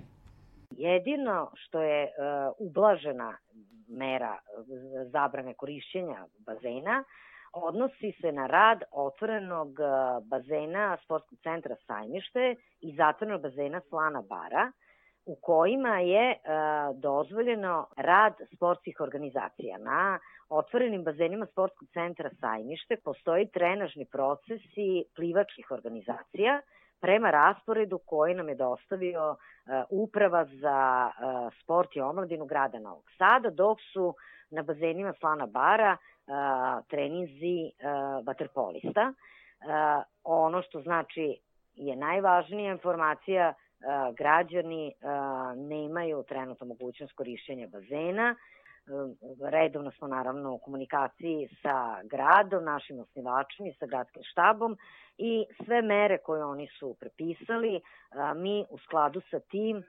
Jedino 0.72 1.52
što 1.62 1.82
je 1.82 2.04
uh, 2.04 2.68
ublažena 2.68 3.38
mera 3.88 4.38
zabrane 5.12 5.54
korišćenja 5.54 6.26
bazena 6.48 7.04
odnosi 7.56 8.12
se 8.22 8.32
na 8.32 8.48
rad 8.48 8.80
otvorenog 8.92 9.70
e, 9.80 9.84
bazena 10.32 10.98
Sportskog 11.04 11.40
centra 11.44 11.76
Sajmište 11.88 12.56
i 12.82 12.96
zatvorenog 12.96 13.42
bazena 13.42 13.82
Slana 13.90 14.22
Bara, 14.22 14.72
u 15.26 15.36
kojima 15.36 16.00
je 16.00 16.32
e, 16.32 16.38
dozvoljeno 16.94 17.88
rad 17.98 18.34
sportskih 18.56 19.02
organizacija. 19.02 19.78
Na 19.78 20.20
otvorenim 20.50 21.04
bazenima 21.04 21.46
sportskog 21.46 21.88
centra 21.94 22.30
Sajmište 22.40 22.98
postoji 23.04 23.48
trenažni 23.48 24.06
procesi 24.06 25.04
plivačkih 25.16 25.72
organizacija 25.72 26.62
prema 27.02 27.32
rasporedu 27.32 28.00
koji 28.06 28.34
nam 28.34 28.50
je 28.50 28.56
dostavio 28.56 29.30
uh, 29.32 29.38
uprava 29.90 30.46
za 30.46 31.10
uh, 31.10 31.54
sport 31.64 31.96
i 31.96 32.02
omladinu 32.02 32.46
grada 32.46 32.80
Novog 32.80 33.04
Sada, 33.18 33.50
dok 33.50 33.78
su 33.94 34.16
na 34.50 34.62
bazenima 34.62 35.14
Slana 35.20 35.46
Bara 35.46 35.98
uh, 35.98 36.86
treninzi 36.88 37.72
uh, 37.72 38.26
vaterpolista. 38.28 39.14
Uh, 39.14 40.04
ono 40.24 40.62
što 40.62 40.82
znači 40.82 41.38
je 41.76 41.96
najvažnija 41.96 42.72
informacija, 42.72 43.54
građani 44.18 44.94
nemaju 45.56 46.24
trenutno 46.28 46.66
mogućnost 46.66 47.14
korišćenja 47.14 47.68
bazena, 47.68 48.36
redovno 49.52 49.92
smo 49.92 50.08
naravno 50.08 50.54
u 50.54 50.58
komunikaciji 50.58 51.50
sa 51.62 52.04
gradom, 52.04 52.64
našim 52.64 53.00
osnivačima 53.00 53.68
i 53.68 53.74
sa 53.80 53.86
gradskim 53.86 54.24
štabom 54.24 54.78
i 55.18 55.46
sve 55.66 55.82
mere 55.82 56.18
koje 56.18 56.46
oni 56.46 56.68
su 56.80 56.96
prepisali, 57.00 57.82
mi 58.36 58.66
u 58.70 58.78
skladu 58.78 59.22
sa 59.32 59.40
tim 59.40 59.84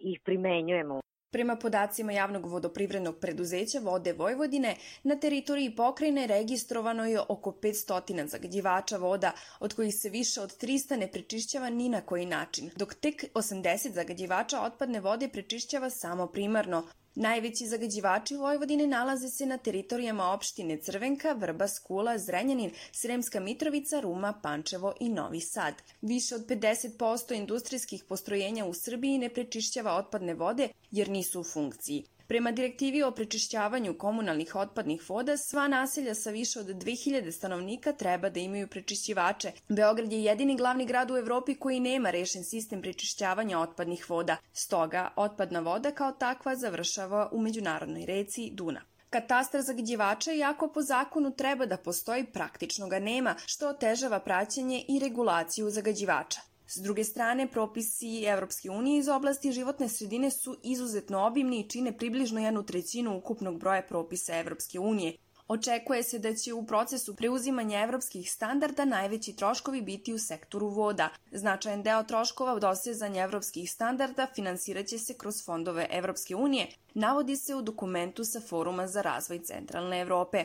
ih 0.00 0.20
primenjujemo. 0.24 1.00
Prema 1.36 1.56
podacima 1.56 2.12
javnog 2.12 2.46
vodoprivrednog 2.46 3.16
preduzeća 3.20 3.78
Vode 3.78 4.12
Vojvodine, 4.12 4.76
na 5.02 5.16
teritoriji 5.16 5.76
pokrajine 5.76 6.26
registrovano 6.26 7.04
je 7.04 7.20
oko 7.28 7.50
500 7.50 8.26
zagađivača 8.26 8.96
voda, 8.96 9.32
od 9.60 9.74
kojih 9.74 9.94
se 9.94 10.08
više 10.08 10.40
od 10.40 10.58
300 10.58 10.96
ne 10.96 11.10
prečišćava 11.12 11.70
ni 11.70 11.88
na 11.88 12.00
koji 12.00 12.26
način, 12.26 12.70
dok 12.76 12.94
tek 12.94 13.24
80 13.34 13.92
zagađivača 13.92 14.62
otpadne 14.62 15.00
vode 15.00 15.28
prečišćava 15.28 15.90
samo 15.90 16.26
primarno, 16.26 16.86
Najveći 17.18 17.66
zagađivači 17.66 18.36
Vojvodine 18.36 18.86
nalaze 18.86 19.28
se 19.28 19.46
na 19.46 19.56
teritorijama 19.58 20.24
opštine 20.32 20.76
Crvenka, 20.76 21.32
Vrba, 21.32 21.68
Skula, 21.68 22.18
Zrenjanin, 22.18 22.70
Sremska 22.92 23.40
Mitrovica, 23.40 24.00
Ruma, 24.00 24.40
Pančevo 24.42 24.92
i 25.00 25.08
Novi 25.08 25.40
Sad. 25.40 25.74
Više 26.02 26.34
od 26.34 26.46
50% 26.46 27.34
industrijskih 27.34 28.04
postrojenja 28.04 28.66
u 28.66 28.74
Srbiji 28.74 29.18
ne 29.18 29.28
prečišćava 29.28 29.96
otpadne 29.96 30.34
vode 30.34 30.68
jer 30.90 31.08
nisu 31.08 31.40
u 31.40 31.44
funkciji. 31.44 32.04
Prema 32.28 32.50
direktivi 32.52 33.02
o 33.02 33.10
prečišćavanju 33.10 33.98
komunalnih 33.98 34.54
otpadnih 34.54 35.10
voda, 35.10 35.36
sva 35.36 35.68
naselja 35.68 36.14
sa 36.14 36.30
više 36.30 36.60
od 36.60 36.66
2000 36.66 37.30
stanovnika 37.30 37.92
treba 37.92 38.30
da 38.30 38.40
imaju 38.40 38.68
prečišćivače. 38.68 39.52
Beograd 39.68 40.12
je 40.12 40.24
jedini 40.24 40.56
glavni 40.56 40.86
grad 40.86 41.10
u 41.10 41.16
Evropi 41.16 41.54
koji 41.54 41.80
nema 41.80 42.10
rešen 42.10 42.44
sistem 42.44 42.82
prečišćavanja 42.82 43.58
otpadnih 43.58 44.10
voda. 44.10 44.36
Stoga, 44.52 45.10
otpadna 45.16 45.60
voda 45.60 45.90
kao 45.90 46.12
takva 46.12 46.56
završava 46.56 47.28
u 47.32 47.40
međunarodnoj 47.40 48.06
reci 48.06 48.50
Duna. 48.52 48.80
Katastar 49.10 49.62
zagađivača, 49.62 50.32
iako 50.32 50.68
po 50.68 50.82
zakonu 50.82 51.30
treba 51.30 51.66
da 51.66 51.76
postoji, 51.76 52.24
praktično 52.24 52.88
ga 52.88 52.98
nema, 52.98 53.34
što 53.46 53.68
otežava 53.68 54.20
praćenje 54.20 54.84
i 54.88 54.98
regulaciju 54.98 55.70
zagađivača. 55.70 56.40
S 56.68 56.76
druge 56.76 57.04
strane, 57.04 57.50
propisi 57.50 58.24
Evropske 58.24 58.70
unije 58.70 58.98
iz 58.98 59.08
oblasti 59.08 59.52
životne 59.52 59.88
sredine 59.88 60.30
su 60.30 60.56
izuzetno 60.62 61.26
obimni 61.26 61.60
i 61.60 61.68
čine 61.68 61.98
približno 61.98 62.40
jednu 62.40 62.62
trećinu 62.62 63.16
ukupnog 63.18 63.58
broja 63.58 63.82
propisa 63.82 64.38
Evropske 64.38 64.78
unije. 64.78 65.16
Očekuje 65.48 66.02
se 66.02 66.18
da 66.18 66.34
će 66.34 66.52
u 66.52 66.66
procesu 66.66 67.16
preuzimanja 67.16 67.82
evropskih 67.82 68.32
standarda 68.32 68.84
najveći 68.84 69.36
troškovi 69.36 69.82
biti 69.82 70.12
u 70.12 70.18
sektoru 70.18 70.68
voda. 70.68 71.08
Značajan 71.32 71.82
deo 71.82 72.02
troškova 72.02 72.54
u 72.54 72.60
dosezanja 72.60 73.22
evropskih 73.22 73.72
standarda 73.72 74.26
finansiraće 74.34 74.98
se 74.98 75.14
kroz 75.14 75.44
fondove 75.44 75.86
Evropske 75.90 76.36
unije, 76.36 76.66
navodi 76.94 77.36
se 77.36 77.54
u 77.54 77.62
dokumentu 77.62 78.24
sa 78.24 78.40
Foruma 78.40 78.86
za 78.86 79.02
razvoj 79.02 79.38
Centralne 79.38 80.00
Evrope. 80.00 80.44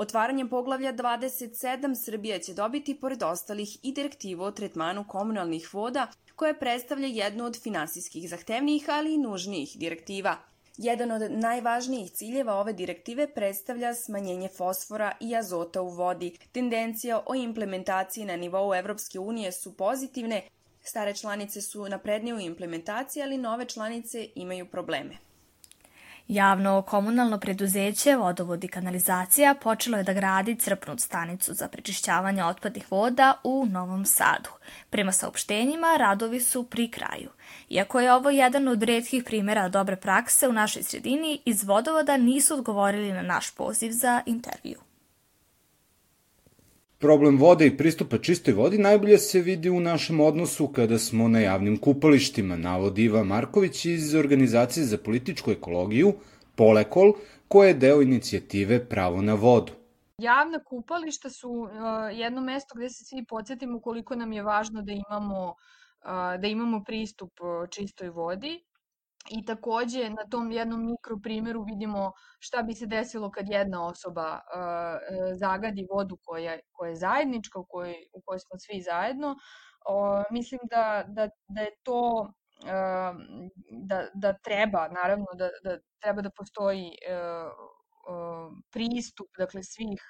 Otvaranjem 0.00 0.48
poglavlja 0.48 0.92
27 0.92 1.94
Srbija 2.04 2.38
će 2.38 2.54
dobiti, 2.54 2.94
pored 3.00 3.22
ostalih, 3.22 3.76
i 3.82 3.92
direktivu 3.92 4.42
o 4.42 4.50
tretmanu 4.50 5.04
komunalnih 5.08 5.74
voda, 5.74 6.06
koja 6.36 6.54
predstavlja 6.54 7.06
jednu 7.06 7.44
od 7.44 7.58
finansijskih 7.62 8.28
zahtevnijih, 8.30 8.88
ali 8.88 9.14
i 9.14 9.18
nužnijih 9.18 9.76
direktiva. 9.78 10.36
Jedan 10.76 11.10
od 11.10 11.22
najvažnijih 11.30 12.10
ciljeva 12.10 12.54
ove 12.54 12.72
direktive 12.72 13.26
predstavlja 13.34 13.94
smanjenje 13.94 14.48
fosfora 14.48 15.12
i 15.20 15.36
azota 15.36 15.82
u 15.82 15.88
vodi. 15.88 16.36
Tendencija 16.52 17.22
o 17.26 17.34
implementaciji 17.34 18.24
na 18.24 18.36
nivou 18.36 18.74
Evropske 18.74 19.18
unije 19.18 19.52
su 19.52 19.76
pozitivne, 19.76 20.42
stare 20.84 21.14
članice 21.14 21.60
su 21.60 21.88
naprednije 21.88 22.34
u 22.34 22.40
implementaciji, 22.40 23.22
ali 23.22 23.38
nove 23.38 23.64
članice 23.64 24.28
imaju 24.34 24.66
probleme. 24.66 25.29
Javno 26.30 26.82
komunalno 26.82 27.38
preduzeće 27.38 28.16
Vodovod 28.16 28.64
i 28.64 28.68
kanalizacija 28.68 29.54
počelo 29.62 29.96
je 29.96 30.04
da 30.04 30.12
gradi 30.12 30.56
crpnu 30.56 30.98
stanicu 30.98 31.54
za 31.54 31.68
prečišćavanje 31.68 32.44
otpadnih 32.44 32.92
voda 32.92 33.34
u 33.44 33.66
Novom 33.66 34.04
Sadu. 34.04 34.50
Prema 34.90 35.12
saopštenjima, 35.12 35.96
radovi 35.98 36.40
su 36.40 36.64
pri 36.64 36.90
kraju. 36.90 37.30
Iako 37.68 38.00
je 38.00 38.12
ovo 38.12 38.30
jedan 38.30 38.68
od 38.68 38.82
redkih 38.82 39.24
primjera 39.24 39.68
dobre 39.68 39.96
prakse 39.96 40.48
u 40.48 40.52
našoj 40.52 40.82
sredini, 40.82 41.40
iz 41.44 41.64
Vodovoda 41.64 42.16
nisu 42.16 42.54
odgovorili 42.54 43.12
na 43.12 43.22
naš 43.22 43.50
poziv 43.50 43.90
za 43.90 44.22
intervju. 44.26 44.89
Problem 47.00 47.38
vode 47.38 47.66
i 47.66 47.76
pristupa 47.76 48.18
čistoj 48.18 48.54
vodi 48.54 48.78
najbolje 48.78 49.18
se 49.18 49.40
vidi 49.40 49.70
u 49.70 49.80
našem 49.80 50.20
odnosu 50.20 50.66
kada 50.68 50.98
smo 50.98 51.28
na 51.28 51.40
javnim 51.40 51.78
kupalištima, 51.78 52.56
navodi 52.56 53.04
Iva 53.04 53.22
Marković 53.24 53.84
iz 53.84 54.14
Organizacije 54.14 54.84
za 54.84 54.98
političku 54.98 55.50
ekologiju, 55.50 56.12
Polekol, 56.56 57.12
koja 57.48 57.68
je 57.68 57.74
deo 57.74 58.02
inicijative 58.02 58.88
Pravo 58.88 59.22
na 59.22 59.34
vodu. 59.34 59.72
Javna 60.18 60.58
kupališta 60.64 61.30
su 61.30 61.50
uh, 61.50 61.70
jedno 62.12 62.40
mesto 62.40 62.74
gde 62.76 62.90
se 62.90 63.04
svi 63.04 63.24
podsjetimo 63.24 63.80
koliko 63.80 64.14
nam 64.14 64.32
je 64.32 64.42
važno 64.42 64.82
da 64.82 64.92
imamo, 64.92 65.46
uh, 65.48 66.40
da 66.40 66.46
imamo 66.48 66.82
pristup 66.86 67.32
uh, 67.40 67.68
čistoj 67.70 68.08
vodi 68.08 68.60
I 69.28 69.44
takođe 69.44 70.10
na 70.10 70.28
tom 70.30 70.52
jednom 70.52 70.86
mikro 70.86 71.16
primjeru 71.22 71.62
vidimo 71.62 72.12
šta 72.38 72.62
bi 72.62 72.74
se 72.74 72.86
desilo 72.86 73.30
kad 73.30 73.48
jedna 73.48 73.86
osoba 73.86 74.32
uh, 74.32 74.40
zagadi 75.40 75.86
vodu 75.90 76.18
koja, 76.24 76.58
koja 76.72 76.88
je 76.88 76.96
zajednička, 76.96 77.58
u 77.58 77.66
kojoj, 77.68 77.94
u 78.12 78.22
kojoj 78.26 78.38
smo 78.38 78.58
svi 78.58 78.82
zajedno. 78.82 79.28
Uh, 79.30 80.24
mislim 80.30 80.60
da, 80.70 81.04
da, 81.08 81.28
da 81.48 81.60
je 81.60 81.70
to 81.82 82.00
uh, 82.20 83.16
da, 83.88 84.06
da 84.14 84.32
treba, 84.32 84.88
naravno, 84.88 85.26
da, 85.34 85.48
da 85.64 85.78
treba 86.00 86.22
da 86.22 86.30
postoji 86.30 86.90
uh, 86.90 87.80
pristup 88.70 89.28
dakle 89.38 89.62
svih 89.62 90.02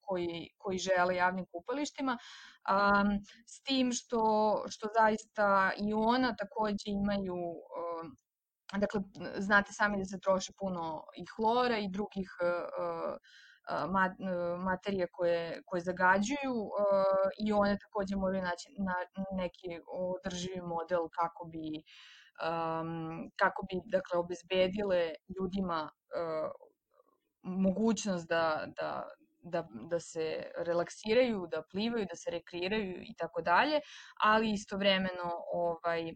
koji 0.00 0.48
koji 0.58 0.78
žele 0.78 1.16
javnim 1.16 1.46
kupalištima 1.52 2.18
um, 2.70 3.08
s 3.46 3.62
tim 3.62 3.92
što 3.92 4.22
što 4.68 4.88
zaista 4.98 5.72
i 5.76 5.92
ona 5.94 6.36
takođe 6.36 6.86
imaju 6.86 7.36
Dakle, 8.76 9.00
znate 9.38 9.72
sami 9.72 9.98
da 9.98 10.04
se 10.04 10.20
troši 10.20 10.52
puno 10.58 11.04
i 11.16 11.24
hlora 11.36 11.78
i 11.78 11.88
drugih 11.88 12.30
uh, 12.40 13.16
materija 14.64 15.06
koje, 15.12 15.62
koje 15.66 15.80
zagađuju 15.80 16.56
i 17.46 17.52
one 17.52 17.78
takođe 17.78 18.16
moraju 18.16 18.42
naći 18.42 18.68
na 18.78 18.94
neki 19.42 19.80
održivi 19.86 20.60
model 20.60 21.08
kako 21.18 21.44
bi 21.44 21.82
kako 23.36 23.62
bi 23.68 23.80
dakle 23.84 24.18
obezbedile 24.18 25.10
ljudima 25.36 25.90
mogućnost 27.42 28.28
da, 28.28 28.66
da, 28.76 29.08
da, 29.42 29.66
da 29.90 30.00
se 30.00 30.50
relaksiraju, 30.56 31.46
da 31.50 31.62
plivaju, 31.70 32.06
da 32.10 32.16
se 32.16 32.30
rekreiraju 32.30 33.02
i 33.02 33.14
tako 33.18 33.42
dalje, 33.42 33.80
ali 34.22 34.52
istovremeno 34.52 35.30
ovaj 35.52 36.12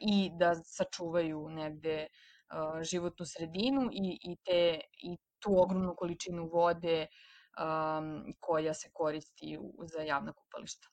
i 0.00 0.30
da 0.38 0.54
sačuvaju 0.54 1.48
negde 1.48 2.06
životnu 2.82 3.26
sredinu 3.26 3.90
i, 3.92 4.18
i, 4.22 4.36
te, 4.44 4.80
i 5.02 5.16
tu 5.38 5.60
ogromnu 5.62 5.94
količinu 5.96 6.46
vode 6.52 7.06
um, 7.06 8.34
koja 8.40 8.74
se 8.74 8.88
koristi 8.92 9.58
u, 9.60 9.86
za 9.86 10.02
javna 10.02 10.32
kupališta. 10.32 10.88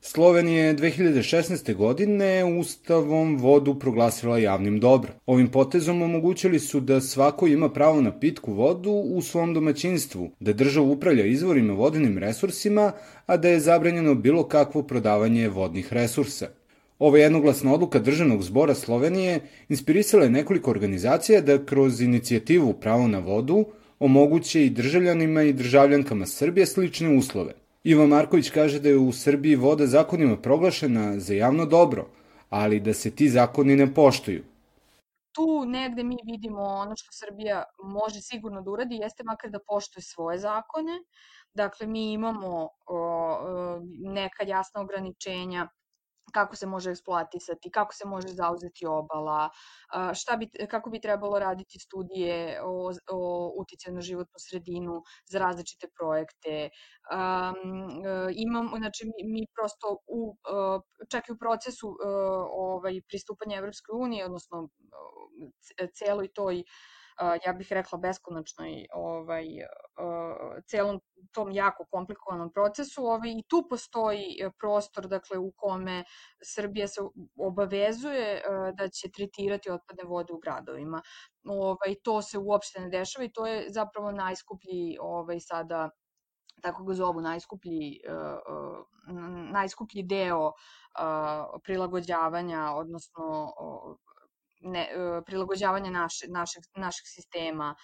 Slovenija 0.00 0.64
je 0.64 0.76
2016. 0.76 1.74
godine 1.74 2.58
ustavom 2.60 3.36
vodu 3.36 3.78
proglasila 3.78 4.38
javnim 4.38 4.80
dobrom. 4.80 5.14
Ovim 5.26 5.50
potezom 5.50 6.02
omogućili 6.02 6.58
su 6.58 6.80
da 6.80 7.00
svako 7.00 7.46
ima 7.46 7.68
pravo 7.72 8.00
na 8.00 8.18
pitku 8.20 8.52
vodu 8.52 8.90
u 8.90 9.22
svom 9.22 9.54
domaćinstvu, 9.54 10.30
da 10.40 10.52
država 10.52 10.86
upravlja 10.86 11.24
izvorima 11.24 11.72
vodenim 11.72 12.18
resursima, 12.18 12.92
a 13.26 13.36
da 13.36 13.48
je 13.48 13.60
zabranjeno 13.60 14.14
bilo 14.14 14.48
kakvo 14.48 14.82
prodavanje 14.82 15.48
vodnih 15.48 15.92
resursa. 15.92 16.48
Ova 16.98 17.18
jednoglasna 17.18 17.74
odluka 17.74 17.98
Državnog 17.98 18.42
zbora 18.42 18.74
Slovenije 18.74 19.40
inspirisala 19.68 20.24
je 20.24 20.30
nekoliko 20.30 20.70
organizacija 20.70 21.40
da 21.40 21.64
kroz 21.64 22.00
inicijativu 22.00 22.72
Pravo 22.72 23.08
na 23.08 23.18
vodu 23.18 23.64
omoguće 23.98 24.66
i 24.66 24.70
državljanima 24.70 25.42
i 25.42 25.52
državljankama 25.52 26.26
Srbije 26.26 26.66
slične 26.66 27.18
uslove. 27.18 27.52
Iva 27.84 28.06
Marković 28.06 28.50
kaže 28.50 28.80
da 28.80 28.88
je 28.88 28.98
u 28.98 29.12
Srbiji 29.12 29.56
voda 29.56 29.86
zakonima 29.86 30.36
proglašena 30.36 31.18
za 31.18 31.34
javno 31.34 31.66
dobro, 31.66 32.06
ali 32.50 32.80
da 32.80 32.94
se 32.94 33.10
ti 33.10 33.28
zakoni 33.28 33.76
ne 33.76 33.94
poštuju. 33.94 34.44
Tu 35.32 35.64
negde 35.66 36.02
mi 36.04 36.16
vidimo 36.24 36.62
ono 36.62 36.92
što 36.96 37.12
Srbija 37.12 37.64
može 37.84 38.20
sigurno 38.20 38.62
da 38.62 38.70
uradi, 38.70 38.94
jeste 38.94 39.24
makar 39.24 39.50
da 39.50 39.58
poštuje 39.66 40.02
svoje 40.02 40.38
zakone. 40.38 40.92
Dakle, 41.54 41.86
mi 41.86 42.12
imamo 42.12 42.68
o, 42.86 43.38
neka 44.00 44.44
jasna 44.46 44.80
ograničenja 44.80 45.68
kako 46.34 46.56
se 46.56 46.66
može 46.66 46.90
eksploatisati, 46.90 47.70
kako 47.70 47.94
se 47.94 48.06
može 48.06 48.28
zauzeti 48.28 48.86
obala, 48.86 49.50
šta 50.14 50.36
bi, 50.36 50.50
kako 50.70 50.90
bi 50.90 51.00
trebalo 51.00 51.38
raditi 51.38 51.78
studije 51.78 52.60
o, 52.62 52.90
o 53.12 53.52
uticaju 53.60 53.94
na 53.94 54.00
životnu 54.00 54.38
sredinu 54.38 55.02
za 55.26 55.38
različite 55.38 55.88
projekte. 55.98 56.70
Um, 57.14 58.02
imam, 58.46 58.70
znači, 58.78 59.04
mi, 59.04 59.46
prosto 59.54 59.96
u, 60.06 60.36
čak 61.10 61.28
i 61.28 61.32
u 61.32 61.38
procesu 61.38 61.96
ovaj, 62.50 63.00
pristupanja 63.08 63.58
Evropskoj 63.58 63.92
unije, 64.00 64.24
odnosno 64.24 64.68
celoj 65.94 66.28
toj 66.32 66.64
ja 67.46 67.52
bih 67.52 67.72
rekla 67.72 67.98
beskonačnoj 67.98 68.86
ovaj, 68.94 69.46
celom 70.66 71.00
tom 71.32 71.52
jako 71.52 71.84
komplikovanom 71.90 72.52
procesu 72.52 73.06
ovaj, 73.06 73.30
i 73.30 73.42
tu 73.48 73.66
postoji 73.70 74.38
e, 74.40 74.50
prostor 74.58 75.08
dakle, 75.08 75.38
u 75.38 75.52
kome 75.56 76.04
Srbija 76.42 76.88
se 76.88 77.00
obavezuje 77.36 78.36
e, 78.36 78.42
da 78.78 78.88
će 78.88 79.10
tretirati 79.10 79.70
otpadne 79.70 80.04
vode 80.04 80.32
u 80.32 80.38
gradovima. 80.38 81.02
Ovaj, 81.48 81.94
to 82.02 82.22
se 82.22 82.38
uopšte 82.38 82.80
ne 82.80 82.88
dešava 82.88 83.24
i 83.24 83.32
to 83.32 83.46
je 83.46 83.66
zapravo 83.70 84.12
najskuplji 84.12 84.96
ovaj, 85.00 85.40
sada 85.40 85.90
tako 86.62 86.84
ga 86.84 86.94
zovu, 86.94 87.20
najskuplji, 87.20 88.00
najskuplji 89.52 90.02
deo 90.02 90.52
prilagođavanja, 91.64 92.72
odnosno 92.74 93.52
ne, 94.64 94.88
prilagođavanja 95.26 95.90
naše, 95.90 96.26
našeg, 96.28 96.62
našeg 96.76 97.04
sistema 97.06 97.74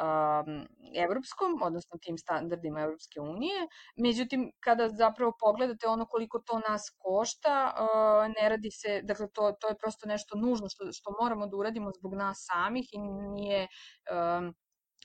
um, 0.00 0.66
evropskom, 0.94 1.62
odnosno 1.62 1.98
tim 2.02 2.18
standardima 2.18 2.80
Evropske 2.80 3.20
unije. 3.20 3.68
Međutim, 3.96 4.52
kada 4.60 4.88
zapravo 4.88 5.32
pogledate 5.40 5.88
ono 5.88 6.06
koliko 6.06 6.38
to 6.38 6.60
nas 6.68 6.82
košta, 6.98 7.74
uh, 7.74 8.42
ne 8.42 8.48
radi 8.48 8.70
se, 8.70 9.00
dakle 9.02 9.28
to, 9.32 9.52
to 9.60 9.68
je 9.68 9.78
prosto 9.78 10.08
nešto 10.08 10.38
nužno 10.38 10.68
što, 10.68 10.92
što 10.92 11.14
moramo 11.20 11.46
da 11.46 11.56
uradimo 11.56 11.90
zbog 11.98 12.14
nas 12.14 12.44
samih 12.50 12.88
i 12.92 12.98
nije 12.98 13.68
um, 14.12 14.54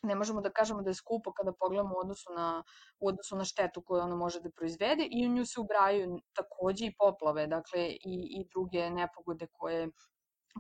ne 0.04 0.15
možemo 0.15 0.41
da 0.41 0.50
kažemo 0.50 0.82
da 0.82 0.89
je 0.89 0.94
skupo 0.94 1.34
kada 1.34 1.54
pogledamo 1.54 1.96
u 1.96 2.00
odnosu 2.00 2.34
na, 2.36 2.63
u 3.00 3.08
odnosu 3.08 3.36
na 3.36 3.46
štetu 3.46 3.84
koju 3.86 4.02
ono 4.02 4.15
može 4.15 4.39
da 4.41 4.50
proizvede 4.50 5.08
i 5.12 5.28
u 5.28 5.30
nju 5.30 5.46
se 5.46 5.60
ubrajaju 5.60 6.20
takođe 6.34 6.86
i 6.86 6.96
poplave, 6.98 7.48
dakle 7.48 7.88
i, 7.88 8.15
i 8.39 8.46
druge 8.54 8.89
nepogode 8.89 9.48
koje 9.52 9.89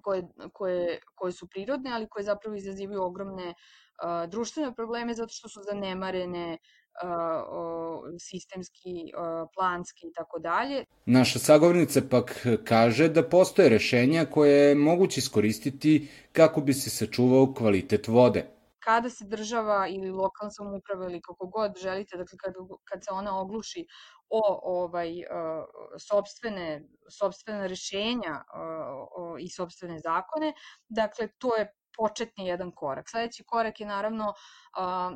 koje, 0.03 0.23
koje, 0.53 0.99
koje 1.15 1.31
su 1.31 1.47
prirodne, 1.47 1.91
ali 1.93 2.07
koje 2.09 2.23
zapravo 2.23 2.55
izazivaju 2.55 3.03
ogromne 3.03 3.47
uh, 3.47 4.29
društvene 4.29 4.75
probleme 4.75 5.13
zato 5.13 5.33
što 5.33 5.49
su 5.49 5.59
zanemarene 5.71 6.57
uh, 7.03 8.19
sistemski, 8.19 8.89
uh, 8.89 9.49
planski 9.55 10.07
i 10.07 10.13
tako 10.13 10.39
dalje. 10.39 10.85
Naša 11.05 11.39
sagovornica 11.39 12.01
pak 12.09 12.47
kaže 12.63 13.09
da 13.09 13.29
postoje 13.29 13.69
rešenja 13.69 14.25
koje 14.25 14.69
je 14.69 14.75
moguće 14.75 15.19
iskoristiti 15.19 16.07
kako 16.31 16.61
bi 16.61 16.73
se 16.73 16.89
sačuvao 16.89 17.53
kvalitet 17.53 18.07
vode 18.07 18.60
kada 18.83 19.09
se 19.09 19.25
država 19.25 19.87
ili 19.87 20.11
lokalna 20.11 20.51
samouprava 20.51 21.05
ili 21.05 21.21
kako 21.21 21.47
god 21.47 21.77
želite, 21.77 22.17
dakle 22.17 22.37
kad, 22.37 22.53
kad 22.89 23.03
se 23.03 23.11
ona 23.11 23.39
ogluši 23.39 23.85
o 24.29 24.59
ovaj 24.63 25.11
uh, 25.17 25.65
sobstvene 25.99 26.87
sobstvene 27.19 27.67
rešenja 27.67 28.43
uh, 28.53 29.35
i 29.39 29.49
sobstvene 29.49 29.99
zakone, 29.99 30.53
dakle 30.89 31.27
to 31.37 31.55
je 31.55 31.73
početni 31.97 32.47
jedan 32.47 32.71
korak. 32.71 33.09
Sledeći 33.09 33.43
korak 33.43 33.79
je 33.79 33.87
naravno 33.87 34.33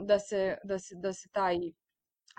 da 0.02 0.20
se 0.20 0.58
da 0.64 0.80
se 0.80 0.96
da 0.96 1.14
se 1.14 1.30
taj 1.32 1.58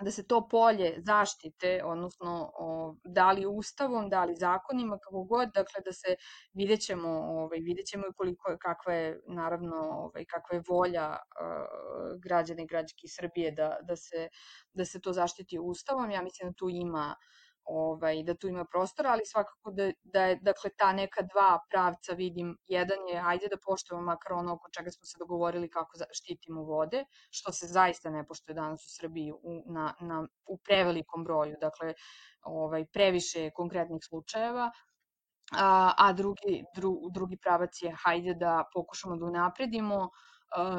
da 0.03 0.11
se 0.11 0.27
to 0.27 0.47
polje 0.47 0.95
zaštite, 0.97 1.81
odnosno 1.85 2.51
o, 2.59 2.95
da 3.05 3.31
li 3.31 3.45
ustavom, 3.45 4.09
da 4.09 4.25
li 4.25 4.35
zakonima, 4.35 4.97
kako 4.97 5.23
god, 5.23 5.49
dakle 5.53 5.81
da 5.85 5.93
se 5.93 6.15
vidjet 6.53 6.81
ćemo, 6.81 7.09
ovaj, 7.09 7.59
vidjet 7.59 7.85
ćemo 7.87 8.03
koliko 8.17 8.51
je, 8.51 8.57
kakva 8.57 8.93
je, 8.93 9.21
naravno, 9.27 9.75
ovaj, 9.75 10.25
kakva 10.25 10.55
je 10.55 10.63
volja 10.69 11.09
uh, 11.09 12.21
građana 12.23 12.61
i 12.61 12.67
građanki 12.67 13.07
Srbije 13.07 13.51
da, 13.51 13.77
da, 13.83 13.95
se, 13.95 14.29
da 14.73 14.85
se 14.85 15.01
to 15.01 15.13
zaštiti 15.13 15.59
ustavom. 15.59 16.11
Ja 16.11 16.21
mislim 16.21 16.49
da 16.49 16.55
tu 16.55 16.69
ima 16.69 17.15
uh, 17.17 17.46
ovaj, 17.67 18.23
da 18.23 18.33
tu 18.35 18.47
ima 18.47 18.65
prostora, 18.65 19.09
ali 19.11 19.25
svakako 19.25 19.71
da, 19.71 19.91
da 20.03 20.21
je 20.25 20.35
dakle, 20.41 20.69
ta 20.77 20.93
neka 20.93 21.21
dva 21.21 21.59
pravca 21.69 22.13
vidim. 22.13 22.57
Jedan 22.67 23.07
je, 23.11 23.21
ajde 23.25 23.47
da 23.51 23.57
poštujemo 23.65 24.05
makar 24.05 24.33
ono 24.33 24.53
oko 24.53 24.69
čega 24.69 24.91
smo 24.91 25.05
se 25.05 25.17
dogovorili 25.19 25.69
kako 25.69 25.91
štitimo 26.11 26.63
vode, 26.63 27.03
što 27.29 27.51
se 27.51 27.67
zaista 27.67 28.09
ne 28.09 28.27
poštuje 28.27 28.55
danas 28.55 28.85
u 28.85 28.95
Srbiji 28.99 29.31
u, 29.31 29.63
na, 29.73 29.93
na, 30.01 30.27
u 30.45 30.57
prevelikom 30.57 31.23
broju, 31.23 31.55
dakle, 31.61 31.93
ovaj, 32.41 32.85
previše 32.93 33.49
konkretnih 33.51 34.01
slučajeva, 34.09 34.71
a, 35.51 35.93
a 35.97 36.13
drugi, 36.13 36.63
dru, 36.75 36.93
drugi 37.11 37.37
pravac 37.37 37.81
je 37.81 37.95
hajde 38.03 38.33
da 38.33 38.63
pokušamo 38.73 39.15
da 39.15 39.25
unapredimo 39.25 39.95
uh, 39.95 40.09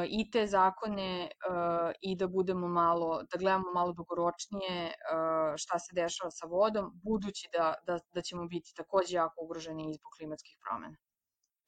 i 0.09 0.31
te 0.31 0.47
zakone 0.47 1.23
uh, 1.23 1.91
i 2.01 2.17
da 2.17 2.27
budemo 2.27 2.69
malo, 2.69 3.23
da 3.33 3.39
gledamo 3.39 3.73
malo 3.75 3.93
dugoročnije 3.93 4.87
uh, 4.87 5.57
šta 5.57 5.79
se 5.79 5.95
dešava 5.95 6.31
sa 6.31 6.47
vodom, 6.47 6.91
budući 7.05 7.49
da, 7.53 7.75
da, 7.87 7.99
da 8.15 8.23
ćemo 8.23 8.47
biti 8.47 8.75
takođe 8.77 9.17
jako 9.17 9.45
ugroženi 9.45 9.95
zbog 9.95 10.13
klimatskih 10.19 10.57
promena. 10.65 10.97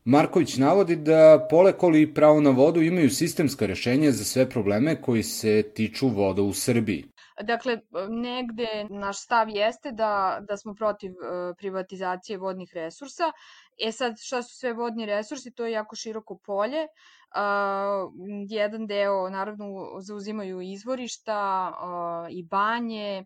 Marković 0.04 0.56
navodi 0.56 0.96
da 0.96 1.46
Polekoli 1.50 2.02
i 2.02 2.14
pravo 2.14 2.40
na 2.40 2.50
vodu 2.50 2.80
imaju 2.80 3.10
sistemska 3.10 3.66
rešenja 3.66 4.10
za 4.10 4.24
sve 4.24 4.50
probleme 4.50 5.02
koji 5.02 5.22
se 5.22 5.62
tiču 5.74 6.08
voda 6.08 6.42
u 6.42 6.52
Srbiji. 6.52 7.04
Dakle, 7.42 7.80
negde 8.08 8.86
naš 8.90 9.22
stav 9.22 9.48
jeste 9.48 9.92
da, 9.92 10.40
da 10.48 10.56
smo 10.56 10.74
protiv 10.74 11.10
uh, 11.10 11.54
privatizacije 11.58 12.38
vodnih 12.38 12.70
resursa. 12.74 13.32
E 13.86 13.92
sad, 13.92 14.14
šta 14.20 14.42
su 14.42 14.56
sve 14.56 14.72
vodni 14.72 15.06
resursi? 15.06 15.50
To 15.50 15.64
je 15.64 15.72
jako 15.72 15.96
široko 15.96 16.38
polje. 16.46 16.86
Uh, 17.30 18.12
jedan 18.48 18.86
deo, 18.86 19.30
naravno, 19.30 19.66
zauzimaju 20.00 20.60
izvorišta 20.60 21.70
uh, 21.70 22.36
i 22.36 22.42
banje, 22.42 23.24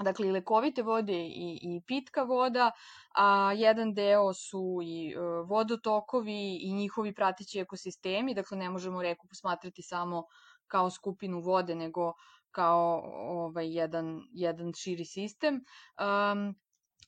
dakle 0.00 0.28
i 0.28 0.30
lekovite 0.30 0.82
vode 0.82 1.18
i, 1.26 1.58
i 1.62 1.80
pitka 1.86 2.22
voda, 2.22 2.70
a 3.16 3.52
jedan 3.56 3.94
deo 3.94 4.34
su 4.34 4.78
i 4.82 5.16
uh, 5.16 5.48
vodotokovi 5.48 6.58
i 6.62 6.72
njihovi 6.72 7.14
pratići 7.14 7.60
ekosistemi, 7.60 8.34
dakle 8.34 8.58
ne 8.58 8.70
možemo 8.70 9.02
reku 9.02 9.26
posmatrati 9.28 9.82
samo 9.82 10.24
kao 10.66 10.90
skupinu 10.90 11.40
vode, 11.40 11.74
nego 11.74 12.12
kao 12.50 13.02
ovaj 13.14 13.74
jedan 13.76 14.20
jedan 14.32 14.72
širi 14.72 15.04
sistem. 15.04 15.54
Um, 15.54 16.54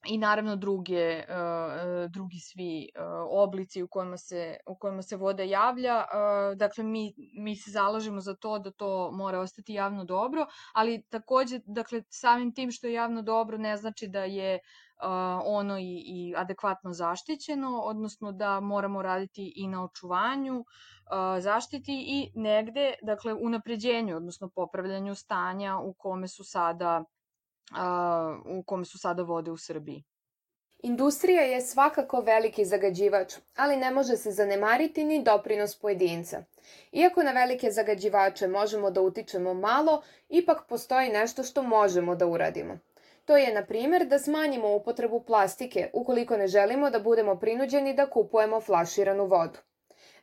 i 0.06 0.18
naravno 0.18 0.56
druge 0.56 1.16
uh, 1.18 2.10
drugi 2.10 2.38
svi 2.38 2.88
uh, 2.94 3.02
oblici 3.30 3.82
u 3.82 3.88
kojima 3.88 4.16
se 4.16 4.56
u 4.66 4.78
kojima 4.78 5.02
se 5.02 5.16
voda 5.16 5.42
javlja 5.42 6.04
dakle 6.56 6.84
mi 6.84 7.14
mi 7.38 7.56
se 7.56 7.70
zalažemo 7.70 8.20
za 8.20 8.34
to 8.34 8.58
da 8.58 8.70
to 8.70 9.10
mora 9.12 9.40
ostati 9.40 9.74
javno 9.74 10.04
dobro 10.04 10.46
ali 10.74 11.02
takođe 11.02 11.60
dakle 11.66 12.02
samim 12.08 12.54
tim 12.54 12.70
što 12.70 12.86
je 12.86 12.92
javno 12.92 13.22
dobro 13.22 13.58
ne 13.58 13.76
znači 13.76 14.08
da 14.08 14.24
je 14.24 14.58
ono 15.44 15.78
i, 15.78 16.02
i 16.06 16.34
adekvatno 16.36 16.92
zaštićeno, 16.92 17.80
odnosno 17.80 18.32
da 18.32 18.60
moramo 18.60 19.02
raditi 19.02 19.52
i 19.56 19.68
na 19.68 19.84
očuvanju, 19.84 20.64
zaštiti 21.40 22.04
i 22.08 22.40
negde, 22.40 22.94
dakle, 23.02 23.34
unapređenju, 23.34 24.16
odnosno 24.16 24.48
popravljanju 24.48 25.14
stanja 25.14 25.78
u 25.78 25.94
kome 25.94 26.28
su 26.28 26.44
sada 26.44 27.04
u 28.46 28.62
kome 28.62 28.85
su 28.85 28.98
sada 28.98 29.22
vode 29.22 29.50
u 29.50 29.57
Srbiji. 29.57 30.05
Industrija 30.83 31.42
je 31.42 31.61
svakako 31.61 32.20
veliki 32.20 32.64
zagađivač, 32.64 33.35
ali 33.57 33.77
ne 33.77 33.90
može 33.90 34.16
se 34.16 34.31
zanemariti 34.31 35.05
ni 35.05 35.22
doprinos 35.22 35.79
pojedinca. 35.79 36.42
Iako 36.92 37.22
na 37.22 37.33
velike 37.33 37.70
zagađivače 37.70 38.48
možemo 38.48 38.90
da 38.90 39.00
utičemo 39.00 39.55
malo, 39.55 40.03
ipak 40.29 40.66
postoji 40.68 41.09
nešto 41.09 41.42
što 41.42 41.62
možemo 41.62 42.16
da 42.16 42.27
uradimo. 42.27 42.79
To 43.24 43.37
je, 43.37 43.55
na 43.55 43.64
primjer, 43.64 44.07
da 44.07 44.18
smanjimo 44.18 44.74
upotrebu 44.77 45.20
plastike 45.20 45.90
ukoliko 45.92 46.37
ne 46.37 46.48
želimo 46.48 46.90
da 46.90 47.00
budemo 47.00 47.37
prinuđeni 47.37 47.94
da 47.94 48.11
kupujemo 48.11 48.61
flaširanu 48.61 49.27
vodu. 49.27 49.59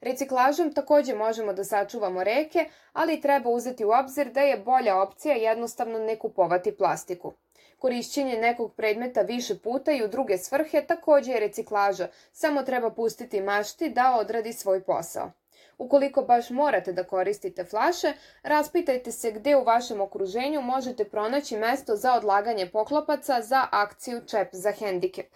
Reciklažom 0.01 0.73
takođe 0.73 1.15
možemo 1.15 1.53
da 1.53 1.63
sačuvamo 1.63 2.23
reke, 2.23 2.65
ali 2.93 3.21
treba 3.21 3.49
uzeti 3.49 3.85
u 3.85 3.91
obzir 3.91 4.31
da 4.31 4.41
je 4.41 4.57
bolja 4.57 5.01
opcija 5.01 5.35
jednostavno 5.35 5.99
ne 5.99 6.19
kupovati 6.19 6.75
plastiku. 6.77 7.33
Korišćenje 7.77 8.37
nekog 8.37 8.73
predmeta 8.75 9.21
više 9.21 9.59
puta 9.59 9.91
i 9.91 10.03
u 10.03 10.07
druge 10.07 10.37
svrhe 10.37 10.81
takođe 10.81 11.31
je 11.31 11.39
reciklaža, 11.39 12.07
samo 12.31 12.63
treba 12.63 12.91
pustiti 12.91 13.41
mašti 13.41 13.89
da 13.89 14.15
odradi 14.19 14.53
svoj 14.53 14.83
posao. 14.83 15.31
Ukoliko 15.77 16.21
baš 16.21 16.49
morate 16.49 16.93
da 16.93 17.03
koristite 17.03 17.65
flaše, 17.65 18.13
raspitajte 18.43 19.11
se 19.11 19.31
gde 19.31 19.55
u 19.55 19.63
vašem 19.63 20.01
okruženju 20.01 20.61
možete 20.61 21.05
pronaći 21.05 21.57
mesto 21.57 21.95
za 21.95 22.13
odlaganje 22.13 22.69
poklopaca 22.69 23.41
za 23.41 23.67
akciju 23.71 24.21
Čep 24.27 24.47
za 24.51 24.71
hendikep. 24.71 25.33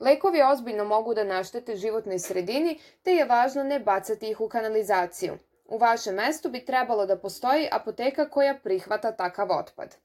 Lekovi 0.00 0.42
ozbiljno 0.42 0.84
mogu 0.84 1.14
da 1.14 1.24
naštete 1.24 1.76
životnoj 1.76 2.18
sredini, 2.18 2.78
te 3.02 3.12
je 3.12 3.24
važno 3.24 3.62
ne 3.62 3.78
bacati 3.80 4.30
ih 4.30 4.40
u 4.40 4.48
kanalizaciju. 4.48 5.38
U 5.64 5.78
vašem 5.78 6.14
mestu 6.14 6.50
bi 6.50 6.64
trebalo 6.64 7.06
da 7.06 7.18
postoji 7.18 7.68
apoteka 7.72 8.28
koja 8.30 8.58
prihvata 8.58 9.12
takav 9.12 9.52
otpad. 9.52 9.96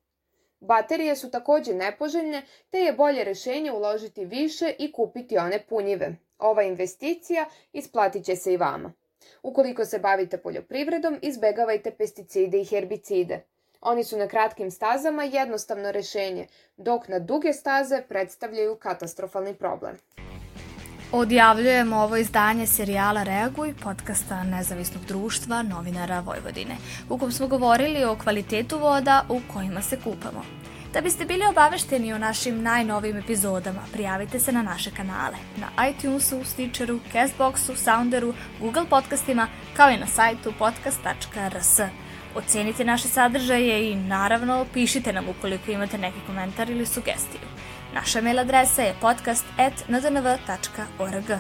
Baterije 0.60 1.16
su 1.16 1.32
takođe 1.32 1.74
nepoželjne, 1.74 2.42
te 2.70 2.80
je 2.80 2.94
bolje 2.94 3.24
rešenje 3.24 3.72
uložiti 3.72 4.26
više 4.26 4.76
i 4.80 4.92
kupiti 4.92 5.38
one 5.38 5.66
punjive. 5.70 6.16
Ova 6.38 6.64
investicija 6.64 7.46
isplatit 7.74 8.26
će 8.26 8.36
se 8.36 8.54
i 8.54 8.58
vama. 8.58 8.94
Ukoliko 9.44 9.86
se 9.86 10.00
bavite 10.00 10.38
poljoprivredom, 10.38 11.20
izbegavajte 11.22 11.92
pesticide 11.92 12.62
i 12.62 12.66
herbicide. 12.66 13.46
Oni 13.82 14.04
su 14.04 14.18
na 14.18 14.28
kratkim 14.28 14.72
stazama 14.72 15.24
jednostavno 15.24 15.92
rešenje, 15.92 16.48
dok 16.78 17.08
na 17.08 17.20
duge 17.20 17.54
staze 17.54 18.02
predstavljaju 18.10 18.76
katastrofalni 18.76 19.54
problem. 19.54 19.98
Odjavljujemo 21.12 21.96
ovo 21.98 22.18
izdanje 22.18 22.68
serijala 22.68 23.24
Reaguj, 23.24 23.74
podcasta 23.84 24.44
Nezavisnog 24.44 25.06
društva 25.06 25.64
novinara 25.64 26.20
Vojvodine, 26.20 26.78
u 27.10 27.18
kom 27.18 27.32
smo 27.32 27.48
govorili 27.48 28.04
o 28.06 28.18
kvalitetu 28.24 28.80
voda 28.80 29.26
u 29.30 29.42
kojima 29.54 29.82
se 29.82 29.98
kupamo. 30.04 30.46
Da 30.94 31.02
biste 31.02 31.26
bili 31.26 31.46
obavešteni 31.50 32.14
o 32.14 32.18
našim 32.18 32.64
najnovim 32.64 33.18
epizodama, 33.18 33.82
prijavite 33.94 34.40
se 34.40 34.52
na 34.52 34.62
naše 34.62 34.92
kanale 34.92 35.38
na 35.58 35.90
iTunesu, 35.90 36.44
Stitcheru, 36.44 37.00
Castboxu, 37.14 37.76
Sounderu, 37.76 38.34
Google 38.60 38.86
podcastima, 38.90 39.48
kao 39.78 39.90
i 39.90 39.98
na 39.98 40.08
sajtu 40.08 40.54
podcast.rs. 40.60 41.80
Ocenite 42.36 42.86
naše 42.86 43.08
sadržaje 43.08 43.92
i 43.92 43.96
naravno 43.96 44.66
pišite 44.74 45.14
nam 45.14 45.30
ukoliko 45.30 45.72
imate 45.72 45.98
neki 45.98 46.18
komentar 46.28 46.70
ili 46.70 46.86
sugestiju. 46.86 47.42
Naša 47.94 48.22
mail 48.22 48.40
adresa 48.40 48.82
je 48.82 48.96
podcast.ndnv.org. 49.02 51.32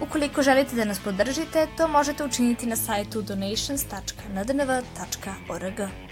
Ukoliko 0.00 0.42
želite 0.42 0.76
da 0.76 0.84
nas 0.84 1.00
podržite, 1.00 1.66
to 1.76 1.88
možete 1.88 2.24
učiniti 2.24 2.66
na 2.66 2.76
sajtu 2.76 3.22
donations.ndnv.org. 3.22 6.05